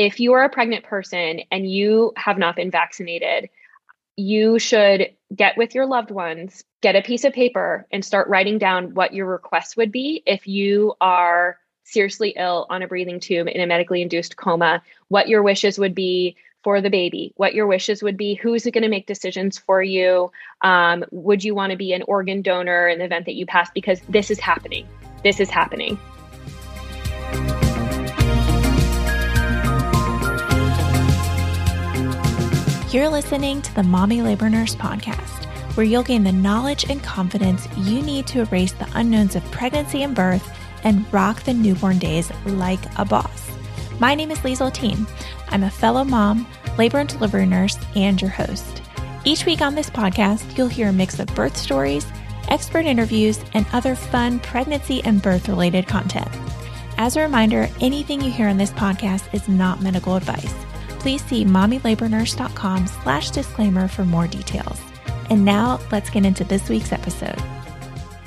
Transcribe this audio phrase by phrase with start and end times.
[0.00, 3.50] if you are a pregnant person and you have not been vaccinated,
[4.16, 8.56] you should get with your loved ones, get a piece of paper, and start writing
[8.56, 13.46] down what your request would be if you are seriously ill on a breathing tube
[13.46, 17.66] in a medically induced coma, what your wishes would be for the baby, what your
[17.66, 20.32] wishes would be, who's going to make decisions for you,
[20.62, 23.68] um, would you want to be an organ donor in the event that you pass?
[23.74, 24.88] Because this is happening.
[25.22, 25.98] This is happening.
[32.92, 35.44] You're listening to the Mommy Labor Nurse podcast,
[35.76, 40.02] where you'll gain the knowledge and confidence you need to erase the unknowns of pregnancy
[40.02, 43.48] and birth and rock the newborn days like a boss.
[44.00, 45.06] My name is Liesel Teen.
[45.50, 48.82] I'm a fellow mom, labor and delivery nurse, and your host.
[49.24, 52.08] Each week on this podcast, you'll hear a mix of birth stories,
[52.48, 56.28] expert interviews, and other fun pregnancy and birth related content.
[56.98, 60.52] As a reminder, anything you hear on this podcast is not medical advice
[61.00, 64.80] please see mommylabornurse.com slash disclaimer for more details.
[65.30, 67.40] And now let's get into this week's episode.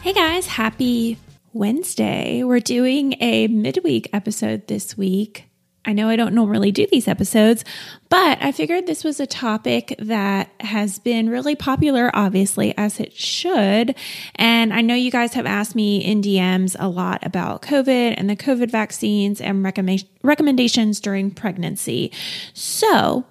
[0.02, 1.18] Hey guys, happy
[1.54, 2.44] Wednesday.
[2.44, 5.46] We're doing a midweek episode this week.
[5.86, 7.66] I know I don't normally do these episodes,
[8.08, 13.14] but I figured this was a topic that has been really popular, obviously, as it
[13.14, 13.96] should.
[14.36, 18.30] And I know you guys have asked me in DMs a lot about COVID and
[18.30, 22.12] the COVID vaccines and recommend- recommendations during pregnancy.
[22.54, 23.26] So,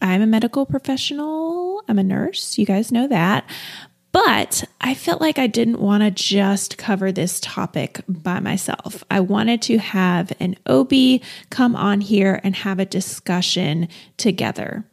[0.00, 1.82] I'm a medical professional.
[1.88, 2.58] I'm a nurse.
[2.58, 3.48] You guys know that.
[4.24, 9.04] But I felt like I didn't want to just cover this topic by myself.
[9.10, 14.86] I wanted to have an OB come on here and have a discussion together.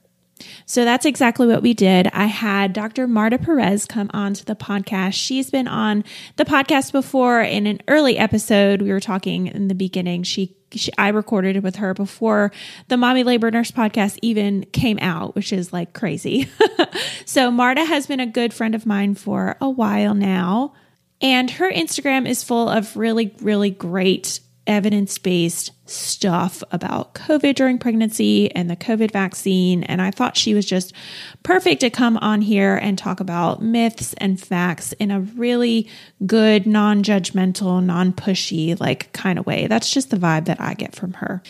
[0.66, 2.10] So that's exactly what we did.
[2.12, 3.08] I had Dr.
[3.08, 5.14] Marta Perez come on to the podcast.
[5.14, 6.04] She's been on
[6.36, 8.82] the podcast before in an early episode.
[8.82, 10.24] We were talking in the beginning.
[10.24, 12.52] She, she I recorded it with her before
[12.88, 16.50] the Mommy Labor Nurse podcast even came out, which is like crazy.
[17.26, 20.74] so Marta has been a good friend of mine for a while now.
[21.22, 27.78] And her Instagram is full of really, really great evidence based stuff about COVID during
[27.78, 29.84] pregnancy and the COVID vaccine.
[29.84, 30.94] And I thought she was just
[31.44, 35.90] perfect to come on here and talk about myths and facts in a really
[36.26, 39.68] good, non judgmental, non pushy, like kind of way.
[39.68, 41.44] That's just the vibe that I get from her.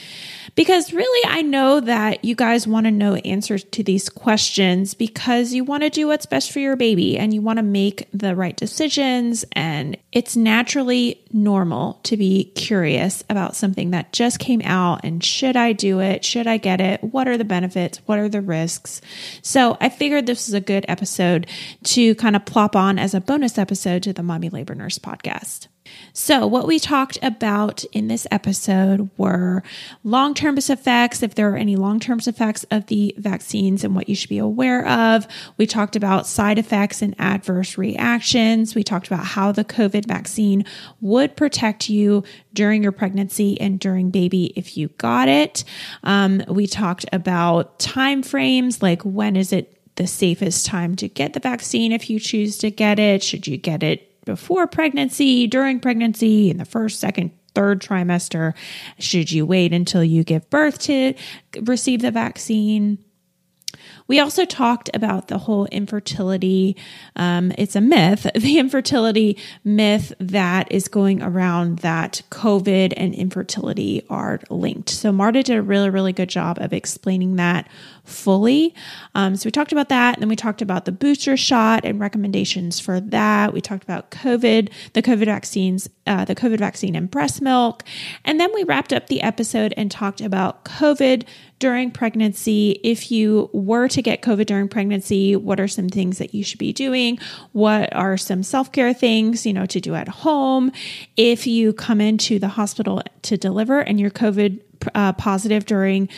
[0.56, 5.54] Because really, I know that you guys want to know answers to these questions because
[5.54, 8.36] you want to do what's best for your baby and you want to make the
[8.36, 9.46] right decisions.
[9.54, 15.56] And it's naturally normal to be curious about something that just came out and should
[15.56, 16.23] I do it?
[16.23, 17.03] Should I get it?
[17.03, 18.00] What are the benefits?
[18.06, 19.01] What are the risks?
[19.41, 21.47] So I figured this is a good episode
[21.84, 25.67] to kind of plop on as a bonus episode to the Mommy Labor Nurse podcast.
[26.14, 29.64] So, what we talked about in this episode were
[30.04, 34.08] long term effects, if there are any long term effects of the vaccines and what
[34.08, 35.28] you should be aware of.
[35.58, 38.76] We talked about side effects and adverse reactions.
[38.76, 40.66] We talked about how the COVID vaccine
[41.02, 42.24] would protect you
[42.54, 45.64] during your pregnancy and during baby if you got it.
[46.04, 51.34] Um, we talked about time frames, like when is it the safest time to get
[51.34, 53.24] the vaccine if you choose to get it?
[53.24, 58.53] Should you get it before pregnancy, during pregnancy, in the first, second, third trimester?
[59.00, 61.13] Should you wait until you give birth to
[61.61, 63.03] receive the vaccine?
[64.08, 66.75] We also talked about the whole infertility.
[67.16, 74.06] Um, it's a myth, the infertility myth that is going around that COVID and infertility
[74.09, 74.90] are linked.
[74.90, 77.68] So, Marta did a really, really good job of explaining that
[78.03, 78.75] fully.
[79.16, 80.16] Um, so we talked about that.
[80.16, 83.53] And then we talked about the booster shot and recommendations for that.
[83.53, 87.84] We talked about COVID, the COVID vaccines, uh, the COVID vaccine and breast milk.
[88.25, 91.25] And then we wrapped up the episode and talked about COVID
[91.59, 92.80] during pregnancy.
[92.84, 96.59] If you were to get COVID during pregnancy, what are some things that you should
[96.59, 97.19] be doing?
[97.52, 100.72] What are some self care things, you know, to do at home?
[101.16, 104.62] If you come into the hospital to deliver and you're COVID
[104.94, 106.10] uh, positive during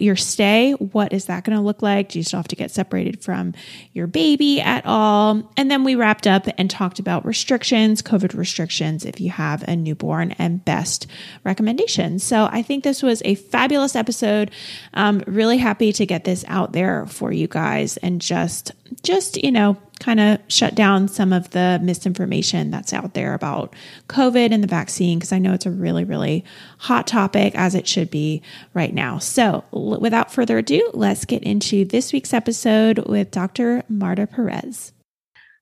[0.00, 2.08] your stay, what is that going to look like?
[2.08, 3.54] Do you still have to get separated from
[3.92, 5.48] your baby at all?
[5.56, 9.76] And then we wrapped up and talked about restrictions, COVID restrictions if you have a
[9.76, 11.06] newborn, and best
[11.44, 12.24] recommendations.
[12.24, 14.50] So I think this was a fabulous episode.
[14.94, 18.72] Um, really happy to get this out there for you guys and just,
[19.02, 23.74] just, you know, kind of shut down some of the misinformation that's out there about
[24.08, 26.44] COVID and the vaccine, because I know it's a really, really
[26.78, 28.42] hot topic as it should be
[28.74, 29.18] right now.
[29.18, 33.82] So, l- without further ado, let's get into this week's episode with Dr.
[33.88, 34.92] Marta Perez.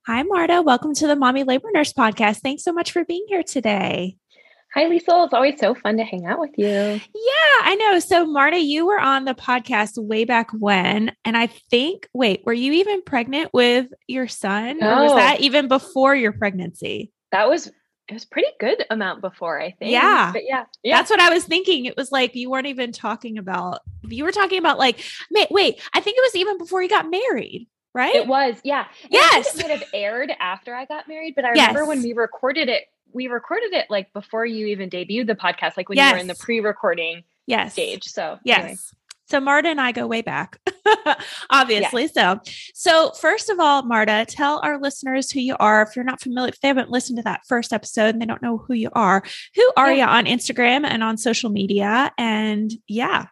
[0.07, 0.61] Hi, Marta.
[0.61, 2.41] Welcome to the Mommy Labor Nurse podcast.
[2.41, 4.17] Thanks so much for being here today.
[4.75, 5.23] Hi, Lisa.
[5.25, 6.67] It's always so fun to hang out with you.
[6.67, 8.01] Yeah, I know.
[8.01, 11.13] So, Marta, you were on the podcast way back when.
[11.25, 14.81] And I think, wait, were you even pregnant with your son?
[14.81, 14.99] No.
[14.99, 17.13] Or was that even before your pregnancy?
[17.31, 17.69] That was
[18.09, 19.93] it was pretty good amount before, I think.
[19.93, 20.33] Yeah.
[20.33, 20.97] But yeah, yeah.
[20.97, 21.85] That's what I was thinking.
[21.85, 26.01] It was like you weren't even talking about you were talking about like wait, I
[26.01, 28.17] think it was even before you got married, right?
[28.17, 28.87] It was, yeah.
[29.09, 29.57] Yes.
[29.57, 31.89] it would have aired after I got married, but I remember yes.
[31.89, 32.83] when we recorded it,
[33.15, 36.11] we recorded it like before you even debuted the podcast, like when yes.
[36.11, 37.73] you were in the pre-recording yes.
[37.73, 38.05] stage.
[38.05, 38.59] So yes.
[38.59, 38.77] Anyway.
[39.27, 40.59] So Marta and I go way back,
[41.51, 42.09] obviously.
[42.09, 42.41] So,
[42.75, 45.83] so first of all, Marta, tell our listeners who you are.
[45.83, 48.43] If you're not familiar, if they haven't listened to that first episode and they don't
[48.43, 49.23] know who you are,
[49.55, 50.05] who are yeah.
[50.05, 52.13] you on Instagram and on social media?
[52.19, 53.29] And yeah.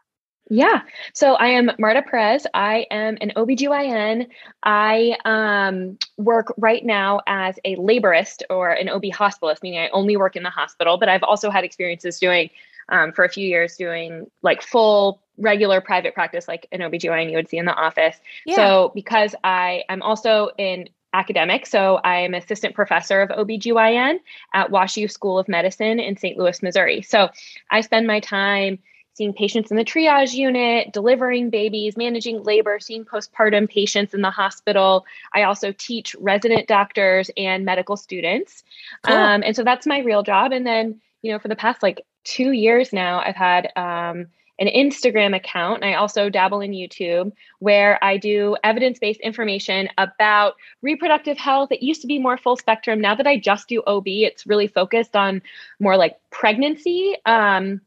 [0.53, 0.83] Yeah.
[1.15, 2.47] So I am Marta Perez.
[2.53, 4.27] I am an OBGYN.
[4.63, 10.19] I um, work right now as a laborist or an OB hospitalist, meaning I only
[10.19, 12.51] work in the hospital, but I've also had experiences doing
[12.91, 17.37] um, for a few years doing like full regular private practice like an OBGYN you
[17.37, 18.17] would see in the office.
[18.45, 18.57] Yeah.
[18.57, 24.19] So because I I'm also in academic, so I am assistant professor of OBGYN
[24.53, 26.37] at WashU School of Medicine in St.
[26.37, 27.01] Louis, Missouri.
[27.01, 27.31] So
[27.71, 28.79] I spend my time
[29.14, 34.31] seeing patients in the triage unit, delivering babies, managing labor, seeing postpartum patients in the
[34.31, 35.05] hospital.
[35.35, 38.64] I also teach resident doctors and medical students.
[39.05, 39.17] Cool.
[39.17, 40.53] Um, and so that's my real job.
[40.53, 44.26] And then, you know, for the past like two years now, I've had um,
[44.59, 45.82] an Instagram account.
[45.82, 51.73] And I also dabble in YouTube where I do evidence based information about reproductive health.
[51.73, 53.00] It used to be more full spectrum.
[53.00, 55.43] Now that I just do OB, it's really focused on
[55.81, 57.17] more like pregnancy.
[57.26, 57.81] Um,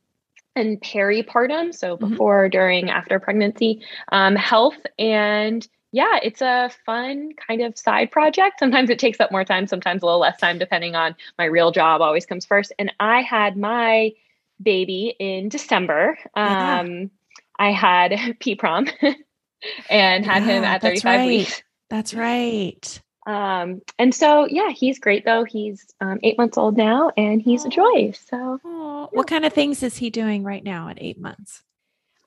[0.56, 2.10] and peripartum, so mm-hmm.
[2.10, 2.52] before, mm-hmm.
[2.52, 3.82] during, after pregnancy,
[4.12, 8.60] um, health, and yeah, it's a fun kind of side project.
[8.60, 11.72] Sometimes it takes up more time, sometimes a little less time, depending on my real
[11.72, 12.02] job.
[12.02, 12.74] Always comes first.
[12.78, 14.12] And I had my
[14.62, 16.18] baby in December.
[16.36, 16.82] Yeah.
[16.82, 17.12] Um,
[17.58, 18.12] I had
[18.42, 18.92] PPROM
[19.90, 21.28] and had yeah, him at 35 right.
[21.28, 21.64] weeks.
[21.90, 23.02] That's right.
[23.26, 25.44] Um, and so, yeah, he's great though.
[25.44, 28.14] He's um, eight months old now and he's a joy.
[28.30, 29.06] So, yeah.
[29.12, 31.64] what kind of things is he doing right now at eight months?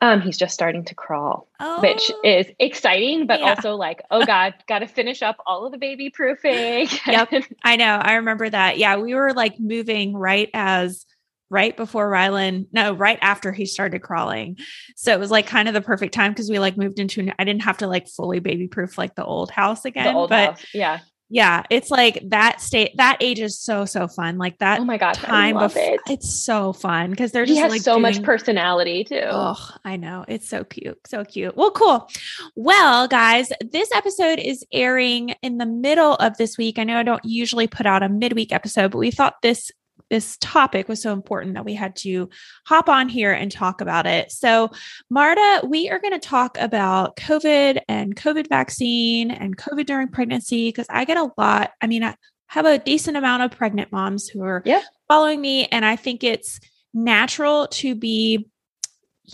[0.01, 1.81] Um, he's just starting to crawl, oh.
[1.81, 3.51] which is exciting, but yeah.
[3.51, 6.89] also like, oh God, got to finish up all of the baby proofing.
[7.07, 7.29] yep.
[7.65, 7.97] I know.
[8.01, 8.79] I remember that.
[8.79, 8.97] Yeah.
[8.97, 11.05] We were like moving right as
[11.51, 14.57] right before Rylan, no, right after he started crawling.
[14.97, 17.45] So it was like kind of the perfect time because we like moved into, I
[17.45, 20.05] didn't have to like fully baby proof like the old house again.
[20.05, 20.67] The old but house.
[20.75, 20.99] Yeah.
[21.31, 22.97] Yeah, it's like that state.
[22.97, 24.39] That age is so so fun.
[24.39, 24.81] Like that.
[24.81, 26.01] Oh my god, time before it.
[26.09, 29.27] it's so fun because they're just he has like so doing, much personality too.
[29.27, 31.55] Oh, I know it's so cute, so cute.
[31.55, 32.09] Well, cool.
[32.57, 36.79] Well, guys, this episode is airing in the middle of this week.
[36.79, 39.71] I know I don't usually put out a midweek episode, but we thought this
[40.11, 42.29] this topic was so important that we had to
[42.67, 44.33] hop on here and talk about it.
[44.33, 44.71] So,
[45.11, 50.69] Marta, we are going to talk about COVID and COVID vaccine and COVID during pregnancy
[50.69, 51.73] because I get a lot.
[51.81, 52.17] I mean, I
[52.47, 54.83] have a decent amount of pregnant moms who are yeah.
[55.07, 56.61] following me, and I think it's
[56.95, 58.49] natural to be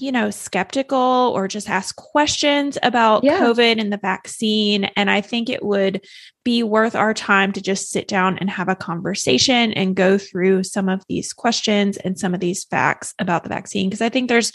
[0.01, 3.41] you know, skeptical or just ask questions about yeah.
[3.41, 4.85] COVID and the vaccine.
[4.97, 6.05] And I think it would
[6.45, 10.65] be worth our time to just sit down and have a conversation and go through
[10.65, 13.89] some of these questions and some of these facts about the vaccine.
[13.89, 14.53] Because I think there's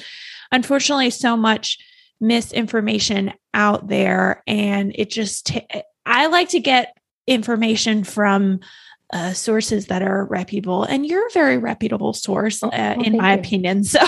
[0.52, 1.78] unfortunately so much
[2.20, 4.44] misinformation out there.
[4.46, 5.68] And it just, t-
[6.06, 8.60] I like to get information from
[9.12, 13.34] uh, sources that are reputable, and you're a very reputable source, oh, uh, in my
[13.34, 13.40] you.
[13.40, 13.84] opinion.
[13.90, 14.00] So,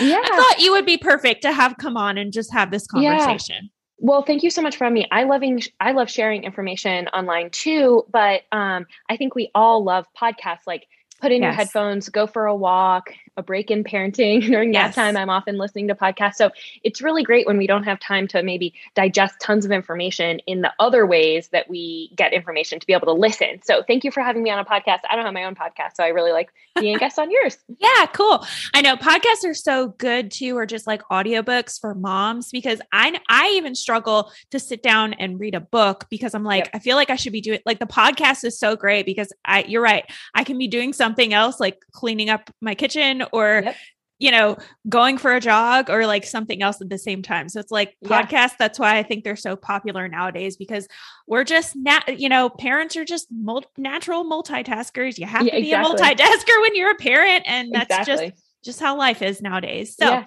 [0.00, 2.86] yeah, I thought you would be perfect to have come on and just have this
[2.86, 3.56] conversation.
[3.60, 3.68] Yeah.
[3.98, 5.06] Well, thank you so much for having me.
[5.12, 10.06] I loving I love sharing information online too, but um, I think we all love
[10.20, 10.66] podcasts.
[10.66, 10.86] Like,
[11.20, 11.50] put in yes.
[11.50, 14.94] your headphones, go for a walk, a break in parenting during yes.
[14.94, 15.16] that time.
[15.16, 16.34] I'm often listening to podcasts.
[16.34, 16.50] So
[16.82, 20.62] it's really great when we don't have time to maybe digest tons of information in
[20.62, 23.62] the other ways that we get information to be able to listen.
[23.62, 25.00] So thank you for having me on a podcast.
[25.08, 27.58] I don't have my own podcast so i really like being a guest on yours.
[27.78, 28.46] Yeah cool.
[28.74, 33.18] I know podcasts are so good too or just like audiobooks for moms because i
[33.28, 36.70] i even struggle to sit down and read a book because i'm like yep.
[36.74, 39.64] i feel like i should be doing like the podcast is so great because i
[39.64, 43.76] you're right i can be doing something else like cleaning up my kitchen or yep.
[44.18, 44.56] you know
[44.88, 47.96] going for a jog or like something else at the same time so it's like
[48.00, 48.22] yeah.
[48.22, 50.88] podcasts that's why i think they're so popular nowadays because
[51.26, 55.60] we're just nat- you know parents are just mul- natural multitaskers you have yeah, to
[55.60, 55.94] be exactly.
[55.94, 58.30] a multitasker when you're a parent and that's exactly.
[58.30, 60.24] just just how life is nowadays so yeah.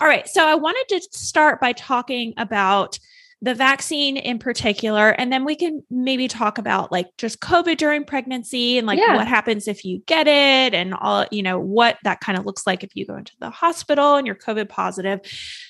[0.00, 2.98] all right so i wanted to start by talking about
[3.44, 5.10] the vaccine in particular.
[5.10, 9.16] And then we can maybe talk about like just COVID during pregnancy and like yeah.
[9.16, 12.66] what happens if you get it and all, you know, what that kind of looks
[12.66, 15.20] like if you go into the hospital and you're COVID positive.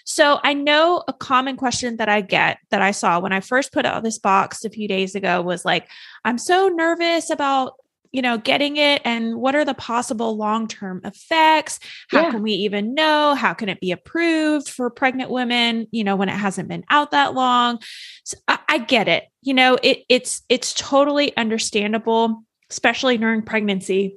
[0.04, 3.73] So I know a common question that I get that I saw when I first
[3.73, 5.90] put out this box a few days ago was like,
[6.25, 7.75] I'm so nervous about
[8.14, 11.80] you know, getting it and what are the possible long-term effects?
[12.11, 12.30] How yeah.
[12.30, 13.35] can we even know?
[13.35, 17.11] How can it be approved for pregnant women, you know, when it hasn't been out
[17.11, 17.80] that long?
[18.23, 19.25] So I, I get it.
[19.42, 24.16] You know, it it's it's totally understandable, especially during pregnancy,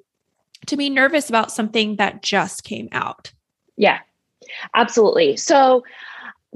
[0.68, 3.32] to be nervous about something that just came out.
[3.78, 3.98] Yeah.
[4.76, 5.38] Absolutely.
[5.38, 5.84] So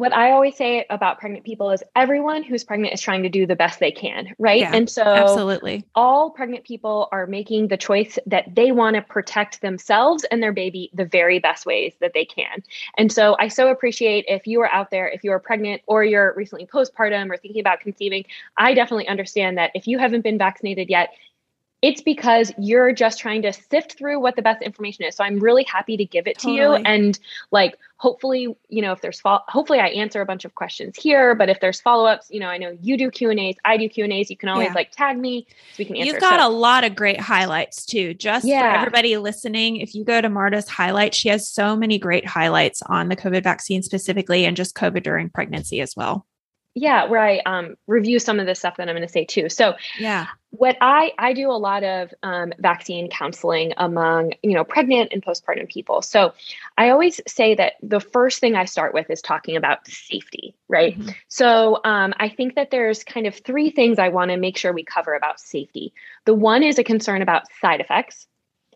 [0.02, 3.46] what I always say about pregnant people is everyone who's pregnant is trying to do
[3.46, 4.62] the best they can, right?
[4.62, 9.04] Yeah, and so absolutely all pregnant people are making the choice that they want to
[9.04, 12.64] protect themselves and their baby the very best ways that they can.
[12.98, 16.04] And so I so appreciate if you are out there, if you are pregnant or
[16.04, 18.26] you're recently postpartum or thinking about conceiving,
[18.58, 21.12] I definitely understand that if you haven't been vaccinated yet,
[21.82, 25.16] it's because you're just trying to sift through what the best information is.
[25.16, 26.58] So I'm really happy to give it totally.
[26.58, 27.20] to you and
[27.50, 31.34] like hopefully, you know, if there's fo- hopefully I answer a bunch of questions here,
[31.34, 34.38] but if there's follow-ups, you know, I know you do Q&As, I do Q&As, you
[34.38, 34.74] can always yeah.
[34.74, 36.12] like tag me so we can answer.
[36.12, 38.14] You've got so, a lot of great highlights too.
[38.14, 38.62] Just yeah.
[38.62, 42.82] for everybody listening, if you go to Marta's highlights, she has so many great highlights
[42.84, 46.28] on the COVID vaccine specifically and just COVID during pregnancy as well
[46.74, 49.50] yeah where i um, review some of the stuff that i'm going to say too.
[49.50, 50.28] So yeah.
[50.52, 55.24] what i i do a lot of um, vaccine counseling among you know pregnant and
[55.24, 56.02] postpartum people.
[56.02, 56.34] So
[56.78, 60.98] i always say that the first thing i start with is talking about safety right?
[60.98, 61.10] Mm-hmm.
[61.28, 64.72] so um, i think that there's kind of three things i want to make sure
[64.72, 65.94] we cover about safety.
[66.26, 68.28] The one is a concern about side effects.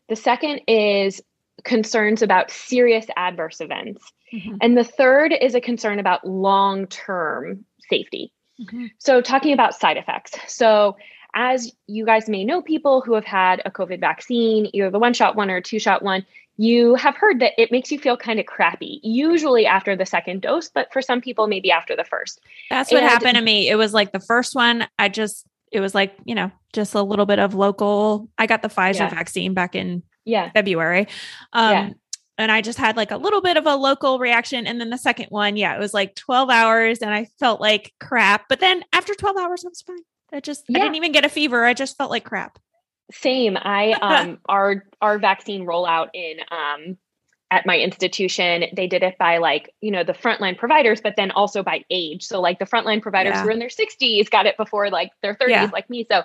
[0.10, 1.22] The second is
[1.64, 4.12] concerns about serious adverse events.
[4.34, 4.56] Mm-hmm.
[4.60, 8.32] and the third is a concern about long term safety.
[8.62, 8.88] Mm-hmm.
[9.00, 10.34] So, talking about side effects.
[10.48, 10.96] So,
[11.34, 15.14] as you guys may know, people who have had a COVID vaccine, either the one
[15.14, 16.26] shot one or two shot one,
[16.58, 20.42] you have heard that it makes you feel kind of crappy, usually after the second
[20.42, 22.40] dose, but for some people, maybe after the first.
[22.70, 23.68] That's what and, happened to me.
[23.68, 27.02] It was like the first one, I just, it was like, you know, just a
[27.02, 28.30] little bit of local.
[28.38, 29.10] I got the Pfizer yeah.
[29.10, 30.52] vaccine back in yeah.
[30.52, 31.10] February.
[31.52, 31.90] Um, yeah
[32.38, 34.68] and I just had like a little bit of a local reaction.
[34.68, 37.94] And then the second one, yeah, it was like 12 hours and I felt like
[38.00, 38.50] crap.
[38.50, 39.98] But then after 12 hours, I was fine.
[40.34, 40.80] I just, yeah.
[40.80, 41.64] I didn't even get a fever.
[41.64, 42.60] I just felt like crap.
[43.12, 43.58] Same.
[43.58, 46.98] I, um, our, our vaccine rollout in, um,
[47.52, 51.32] at my institution, they did it by like, you know, the frontline providers, but then
[51.32, 52.24] also by age.
[52.24, 53.42] So like the frontline providers yeah.
[53.42, 55.70] who were in their 60s got it before like their 30s, yeah.
[55.72, 56.06] like me.
[56.12, 56.24] So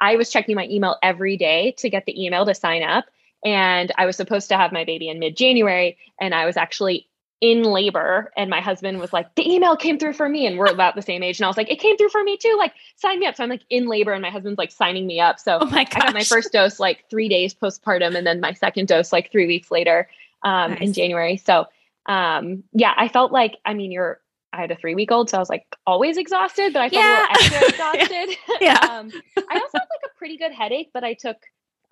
[0.00, 3.04] I was checking my email every day to get the email to sign up.
[3.44, 7.08] And I was supposed to have my baby in mid January, and I was actually
[7.40, 8.32] in labor.
[8.36, 10.46] And my husband was like, The email came through for me.
[10.46, 11.40] And we're about the same age.
[11.40, 12.54] And I was like, It came through for me too.
[12.56, 13.36] Like, sign me up.
[13.36, 15.40] So I'm like in labor, and my husband's like signing me up.
[15.40, 18.88] So oh I got my first dose like three days postpartum, and then my second
[18.88, 20.08] dose like three weeks later
[20.42, 20.80] um, nice.
[20.80, 21.36] in January.
[21.36, 21.66] So
[22.06, 24.20] um, yeah, I felt like, I mean, you're
[24.52, 27.02] I had a three week old, so I was like always exhausted, but I felt
[27.02, 27.26] yeah.
[27.26, 28.36] a little extra exhausted.
[28.60, 28.78] yeah.
[28.90, 31.38] um, I also had like a pretty good headache, but I took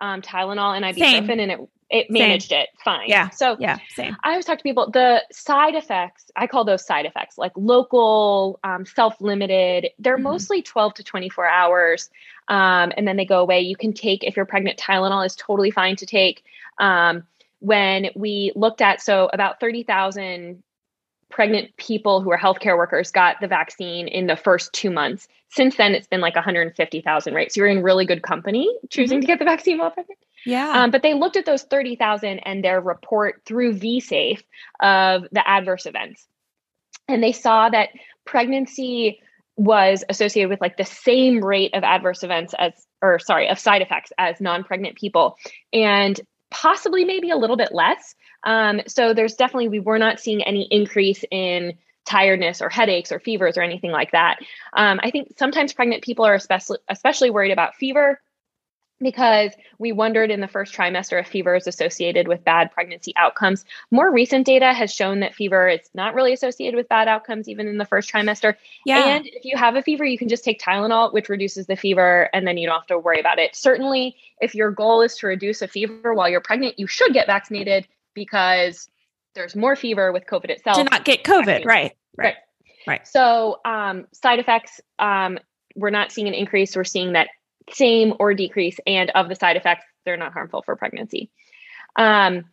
[0.01, 1.31] um, Tylenol and ibuprofen, same.
[1.31, 2.61] and it it managed same.
[2.61, 3.09] it fine.
[3.09, 3.31] Yeah.
[3.31, 4.17] So yeah, same.
[4.23, 4.91] I always talk to people.
[4.91, 9.91] The side effects, I call those side effects, like local, um, self limited.
[9.99, 10.23] They're mm-hmm.
[10.23, 12.11] mostly twelve to twenty four hours,
[12.49, 13.61] um, and then they go away.
[13.61, 14.79] You can take if you're pregnant.
[14.79, 16.45] Tylenol is totally fine to take.
[16.79, 17.25] Um,
[17.59, 20.63] when we looked at so about thirty thousand
[21.31, 25.29] pregnant people who are healthcare workers got the vaccine in the first two months.
[25.51, 27.53] Since then, it's been like 150,000, right?
[27.53, 29.23] So you're in really good company choosing mm-hmm.
[29.23, 30.19] to get the vaccine while pregnant.
[30.45, 30.83] Yeah.
[30.83, 34.43] Um, but they looked at those 30,000 and their report through VSafe
[34.81, 36.27] of the adverse events.
[37.09, 37.91] And they saw that
[38.25, 39.21] pregnancy
[39.57, 42.73] was associated with like the same rate of adverse events as,
[43.03, 45.37] or sorry, of side effects as non pregnant people.
[45.73, 46.19] And
[46.51, 48.15] possibly maybe a little bit less.
[48.45, 51.75] Um, so there's definitely, we were not seeing any increase in
[52.07, 54.39] tiredness or headaches or fevers or anything like that.
[54.73, 58.21] Um, I think sometimes pregnant people are especially especially worried about fever
[59.01, 63.65] because we wondered in the first trimester if fever is associated with bad pregnancy outcomes.
[63.91, 67.67] More recent data has shown that fever is not really associated with bad outcomes even
[67.67, 68.55] in the first trimester.
[68.85, 69.07] Yeah.
[69.07, 72.29] And if you have a fever, you can just take Tylenol, which reduces the fever,
[72.33, 73.57] and then you don't have to worry about it.
[73.57, 77.27] Certainly, if your goal is to reduce a fever while you're pregnant, you should get
[77.27, 78.89] vaccinated because
[79.35, 80.77] there's more fever with COVID itself.
[80.77, 82.37] To not get COVID, right, right,
[82.87, 83.07] right.
[83.07, 85.39] So, um, side effects, um,
[85.77, 86.75] we're not seeing an increase.
[86.77, 87.29] We're seeing that
[87.71, 91.31] same or decrease, and of the side effects, they're not harmful for pregnancy.
[91.97, 92.45] Um,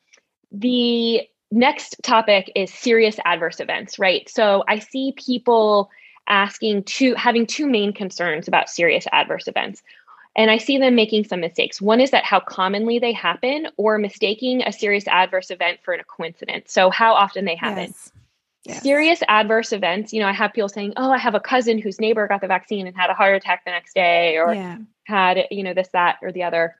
[0.51, 1.21] the
[1.51, 4.27] next topic is serious adverse events, right?
[4.29, 5.89] So I see people
[6.27, 9.81] asking two, having two main concerns about serious adverse events.
[10.35, 11.81] And I see them making some mistakes.
[11.81, 16.03] One is that how commonly they happen or mistaking a serious adverse event for a
[16.03, 16.71] coincidence.
[16.71, 17.85] So, how often they happen.
[17.85, 18.11] Yes.
[18.67, 18.83] Yes.
[18.83, 22.01] Serious adverse events, you know, I have people saying, "Oh, I have a cousin whose
[22.01, 24.77] neighbor got the vaccine and had a heart attack the next day or yeah.
[25.05, 26.75] had, you know, this that or the other."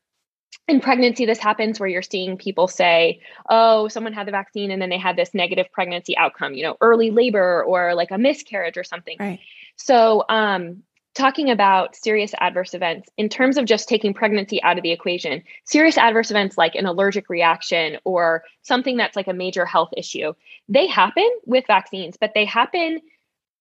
[0.67, 4.81] In pregnancy this happens where you're seeing people say, "Oh, someone had the vaccine and
[4.81, 8.77] then they had this negative pregnancy outcome, you know, early labor or like a miscarriage
[8.77, 9.39] or something." Right.
[9.77, 10.83] So, um
[11.17, 15.43] talking about serious adverse events in terms of just taking pregnancy out of the equation,
[15.65, 20.33] serious adverse events like an allergic reaction or something that's like a major health issue,
[20.69, 23.01] they happen with vaccines, but they happen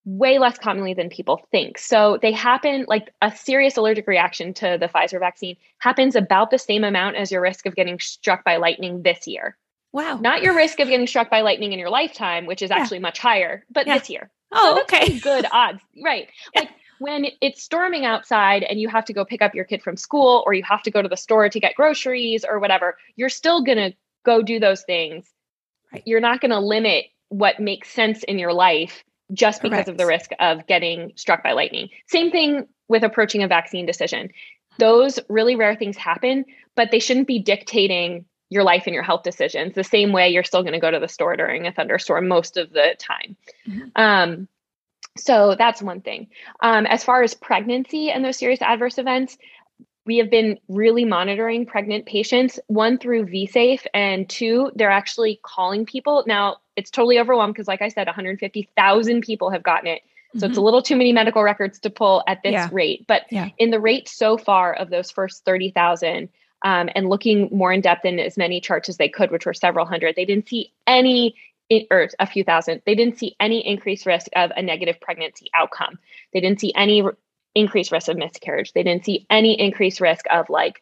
[0.05, 1.77] way less commonly than people think.
[1.77, 6.59] So they happen like a serious allergic reaction to the Pfizer vaccine happens about the
[6.59, 9.57] same amount as your risk of getting struck by lightning this year.
[9.91, 10.19] Wow.
[10.21, 12.77] Not your risk of getting struck by lightning in your lifetime, which is yeah.
[12.77, 13.97] actually much higher, but yeah.
[13.97, 14.29] this year.
[14.51, 15.19] Oh, so okay.
[15.19, 15.81] Good odds.
[16.03, 16.29] Right.
[16.55, 16.61] Yeah.
[16.61, 19.97] Like when it's storming outside and you have to go pick up your kid from
[19.97, 23.29] school or you have to go to the store to get groceries or whatever, you're
[23.29, 25.25] still going to go do those things.
[25.91, 26.03] Right.
[26.05, 29.89] You're not going to limit what makes sense in your life just because Correct.
[29.89, 31.89] of the risk of getting struck by lightning.
[32.07, 34.31] Same thing with approaching a vaccine decision.
[34.79, 39.23] Those really rare things happen, but they shouldn't be dictating your life and your health
[39.23, 42.27] decisions the same way you're still going to go to the store during a thunderstorm
[42.27, 43.35] most of the time.
[43.67, 43.89] Mm-hmm.
[43.95, 44.47] Um,
[45.19, 46.27] so that's one thing.
[46.61, 49.37] Um, as far as pregnancy and those serious adverse events,
[50.05, 55.85] we have been really monitoring pregnant patients, one through VSafe, and two, they're actually calling
[55.85, 56.23] people.
[56.25, 60.01] Now, it's totally overwhelmed because, like I said, 150,000 people have gotten it.
[60.33, 60.45] So mm-hmm.
[60.49, 62.69] it's a little too many medical records to pull at this yeah.
[62.71, 63.05] rate.
[63.05, 63.49] But yeah.
[63.57, 66.29] in the rate so far of those first 30,000,
[66.63, 69.53] um, and looking more in depth in as many charts as they could, which were
[69.53, 71.35] several hundred, they didn't see any
[71.91, 75.99] or a few thousand, they didn't see any increased risk of a negative pregnancy outcome.
[76.33, 77.17] They didn't see any r-
[77.55, 78.73] increased risk of miscarriage.
[78.73, 80.81] They didn't see any increased risk of like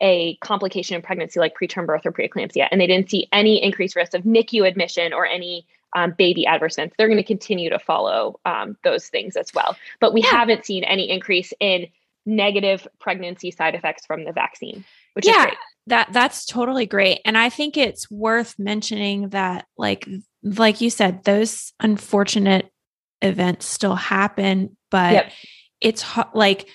[0.00, 2.68] a complication in pregnancy like preterm birth or preeclampsia.
[2.70, 6.76] And they didn't see any increased risk of NICU admission or any um, baby adverse
[6.76, 6.96] events.
[6.98, 9.76] They're going to continue to follow um, those things as well.
[10.00, 10.30] But we yeah.
[10.30, 11.86] haven't seen any increase in
[12.26, 15.38] negative pregnancy side effects from the vaccine, which yeah.
[15.38, 20.08] is great that that's totally great and i think it's worth mentioning that like
[20.42, 22.70] like you said those unfortunate
[23.22, 25.32] events still happen but yep.
[25.80, 26.68] it's like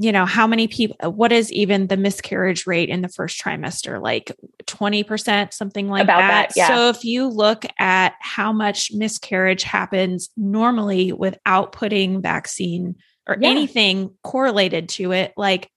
[0.00, 4.00] you know how many people what is even the miscarriage rate in the first trimester
[4.00, 4.32] like
[4.64, 6.68] 20% something like About that, that yeah.
[6.68, 12.94] so if you look at how much miscarriage happens normally without putting vaccine
[13.26, 13.48] or yeah.
[13.48, 15.68] anything correlated to it like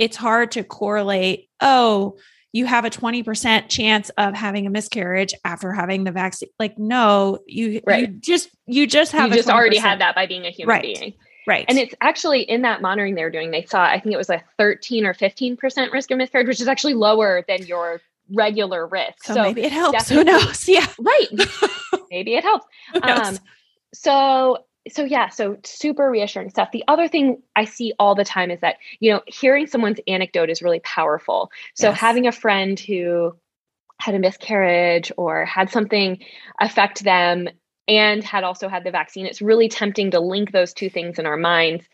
[0.00, 2.16] it's hard to correlate, oh,
[2.52, 6.48] you have a 20% chance of having a miscarriage after having the vaccine.
[6.58, 8.00] Like, no, you, right.
[8.00, 10.82] you just, you just have, you just already had that by being a human right.
[10.82, 11.14] being.
[11.46, 11.66] Right.
[11.68, 14.30] And it's actually in that monitoring they were doing, they saw, I think it was
[14.30, 18.00] a 13 or 15% risk of miscarriage, which is actually lower than your
[18.32, 19.24] regular risk.
[19.24, 20.08] So, so maybe it helps.
[20.08, 20.64] Who knows?
[20.68, 20.86] Yeah.
[20.98, 21.28] Right.
[22.10, 22.66] maybe it helps.
[23.02, 23.38] Um,
[23.92, 28.50] so so yeah so super reassuring stuff the other thing i see all the time
[28.50, 31.98] is that you know hearing someone's anecdote is really powerful so yes.
[31.98, 33.34] having a friend who
[33.98, 36.18] had a miscarriage or had something
[36.60, 37.48] affect them
[37.86, 41.26] and had also had the vaccine it's really tempting to link those two things in
[41.26, 41.84] our minds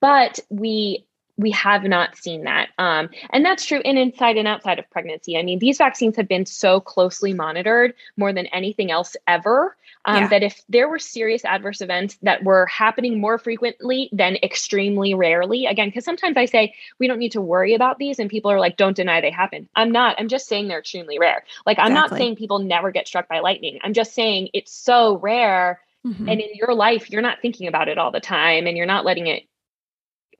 [0.00, 1.04] but we
[1.38, 2.68] we have not seen that.
[2.78, 5.36] Um, and that's true in inside and outside of pregnancy.
[5.36, 10.22] I mean, these vaccines have been so closely monitored more than anything else ever um,
[10.22, 10.28] yeah.
[10.28, 15.66] that if there were serious adverse events that were happening more frequently than extremely rarely,
[15.66, 18.58] again, because sometimes I say we don't need to worry about these, and people are
[18.58, 19.68] like, don't deny they happen.
[19.76, 20.16] I'm not.
[20.18, 21.44] I'm just saying they're extremely rare.
[21.66, 23.78] Like, I'm not saying people never get struck by lightning.
[23.82, 25.80] I'm just saying it's so rare.
[26.04, 26.28] Mm-hmm.
[26.28, 29.04] And in your life, you're not thinking about it all the time and you're not
[29.04, 29.44] letting it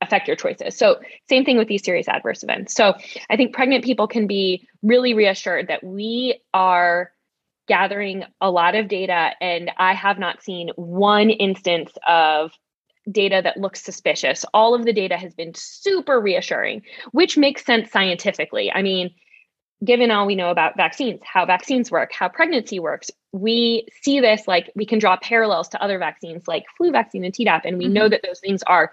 [0.01, 0.77] affect your choices.
[0.77, 0.99] So,
[1.29, 2.73] same thing with these serious adverse events.
[2.73, 2.95] So,
[3.29, 7.12] I think pregnant people can be really reassured that we are
[7.67, 12.51] gathering a lot of data, and I have not seen one instance of
[13.11, 14.45] data that looks suspicious.
[14.53, 18.71] All of the data has been super reassuring, which makes sense scientifically.
[18.71, 19.13] I mean,
[19.83, 24.47] given all we know about vaccines, how vaccines work, how pregnancy works, we see this
[24.47, 27.85] like we can draw parallels to other vaccines like flu vaccine and Tdap, and we
[27.85, 27.93] mm-hmm.
[27.93, 28.91] know that those things are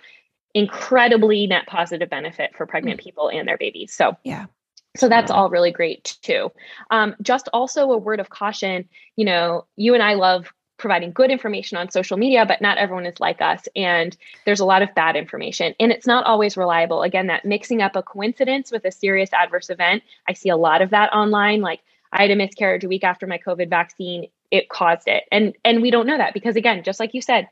[0.55, 3.05] incredibly net positive benefit for pregnant mm-hmm.
[3.05, 3.93] people and their babies.
[3.93, 4.47] So, yeah.
[4.97, 6.51] So that's all really great too.
[6.91, 8.89] Um, just also a word of caution
[9.21, 13.05] you know, you and I love providing good information on social media, but not everyone
[13.05, 13.69] is like us.
[13.77, 17.03] And there's a lot of bad information, and it's not always reliable.
[17.03, 20.81] Again, that mixing up a coincidence with a serious adverse event, I see a lot
[20.81, 21.61] of that online.
[21.61, 21.81] Like,
[22.13, 25.25] I had a miscarriage a week after my COVID vaccine, it caused it.
[25.31, 27.47] And and we don't know that because again, just like you said,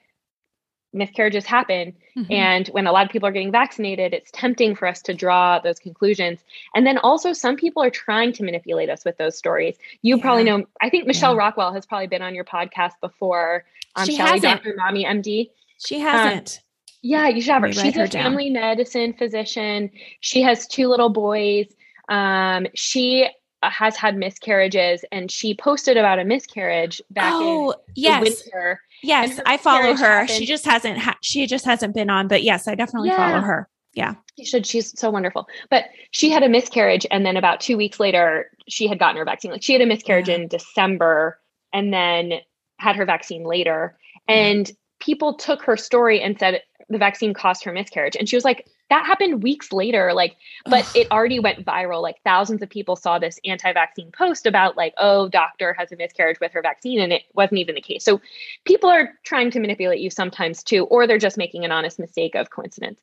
[0.92, 1.94] miscarriages happen.
[2.16, 2.32] Mm-hmm.
[2.32, 5.58] And when a lot of people are getting vaccinated, it's tempting for us to draw
[5.58, 6.40] those conclusions.
[6.74, 9.76] And then also, some people are trying to manipulate us with those stories.
[10.02, 10.22] You yeah.
[10.22, 11.38] probably know, I think Michelle yeah.
[11.38, 13.64] Rockwell has probably been on your podcast before.
[13.96, 14.64] Um, she Shelly, hasn't.
[14.64, 14.74] Dr.
[14.76, 15.50] Mommy MD.
[15.84, 16.58] She hasn't.
[16.58, 16.64] Um,
[17.02, 17.72] yeah, you should have her.
[17.72, 18.24] She's her a down.
[18.24, 19.90] family medicine physician.
[20.20, 21.66] She has two little boys.
[22.08, 23.28] Um, she
[23.62, 28.22] uh, has had miscarriages and she posted about a miscarriage back oh, in yes.
[28.22, 28.80] winter.
[29.02, 30.20] Yes, I follow her.
[30.20, 30.30] Happened.
[30.30, 33.16] She just hasn't ha- she just hasn't been on, but yes, I definitely yeah.
[33.16, 33.68] follow her.
[33.94, 34.14] Yeah.
[34.36, 34.66] You should.
[34.66, 35.48] She's so wonderful.
[35.70, 39.24] But she had a miscarriage and then about 2 weeks later she had gotten her
[39.24, 39.50] vaccine.
[39.50, 40.36] Like she had a miscarriage yeah.
[40.36, 41.38] in December
[41.72, 42.34] and then
[42.78, 47.72] had her vaccine later and people took her story and said the vaccine caused her
[47.72, 48.16] miscarriage.
[48.16, 50.96] And she was like that happened weeks later like but Ugh.
[50.96, 52.00] it already went viral.
[52.02, 56.40] Like thousands of people saw this anti-vaccine post about like oh doctor has a miscarriage
[56.40, 58.04] with her vaccine and it wasn't even the case.
[58.04, 58.20] So
[58.64, 62.34] people are trying to manipulate you sometimes too or they're just making an honest mistake
[62.34, 63.00] of coincidence.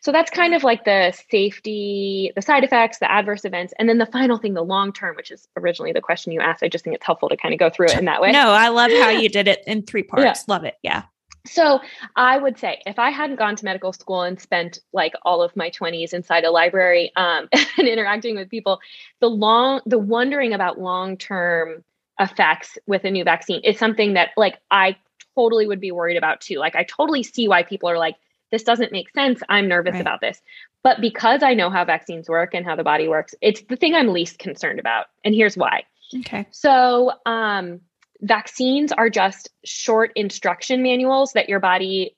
[0.00, 3.98] So that's kind of like the safety the side effects the adverse events and then
[3.98, 6.62] the final thing the long term which is originally the question you asked.
[6.62, 8.30] I just think it's helpful to kind of go through it in that way.
[8.30, 10.24] No i love how you did it in three parts.
[10.24, 10.54] Yeah.
[10.54, 10.76] love it.
[10.82, 11.02] Yeah
[11.46, 11.80] so
[12.16, 15.54] I would say if I hadn't gone to medical school and spent like all of
[15.56, 18.80] my 20s inside a library um, and interacting with people,
[19.20, 21.84] the long the wondering about long-term
[22.18, 24.96] effects with a new vaccine is something that like I
[25.34, 26.58] totally would be worried about too.
[26.58, 28.16] Like I totally see why people are like,
[28.50, 29.40] this doesn't make sense.
[29.48, 30.00] I'm nervous right.
[30.00, 30.40] about this.
[30.82, 33.94] But because I know how vaccines work and how the body works, it's the thing
[33.94, 35.06] I'm least concerned about.
[35.24, 35.84] And here's why.
[36.20, 36.46] Okay.
[36.52, 37.80] So um
[38.24, 42.16] vaccines are just short instruction manuals that your body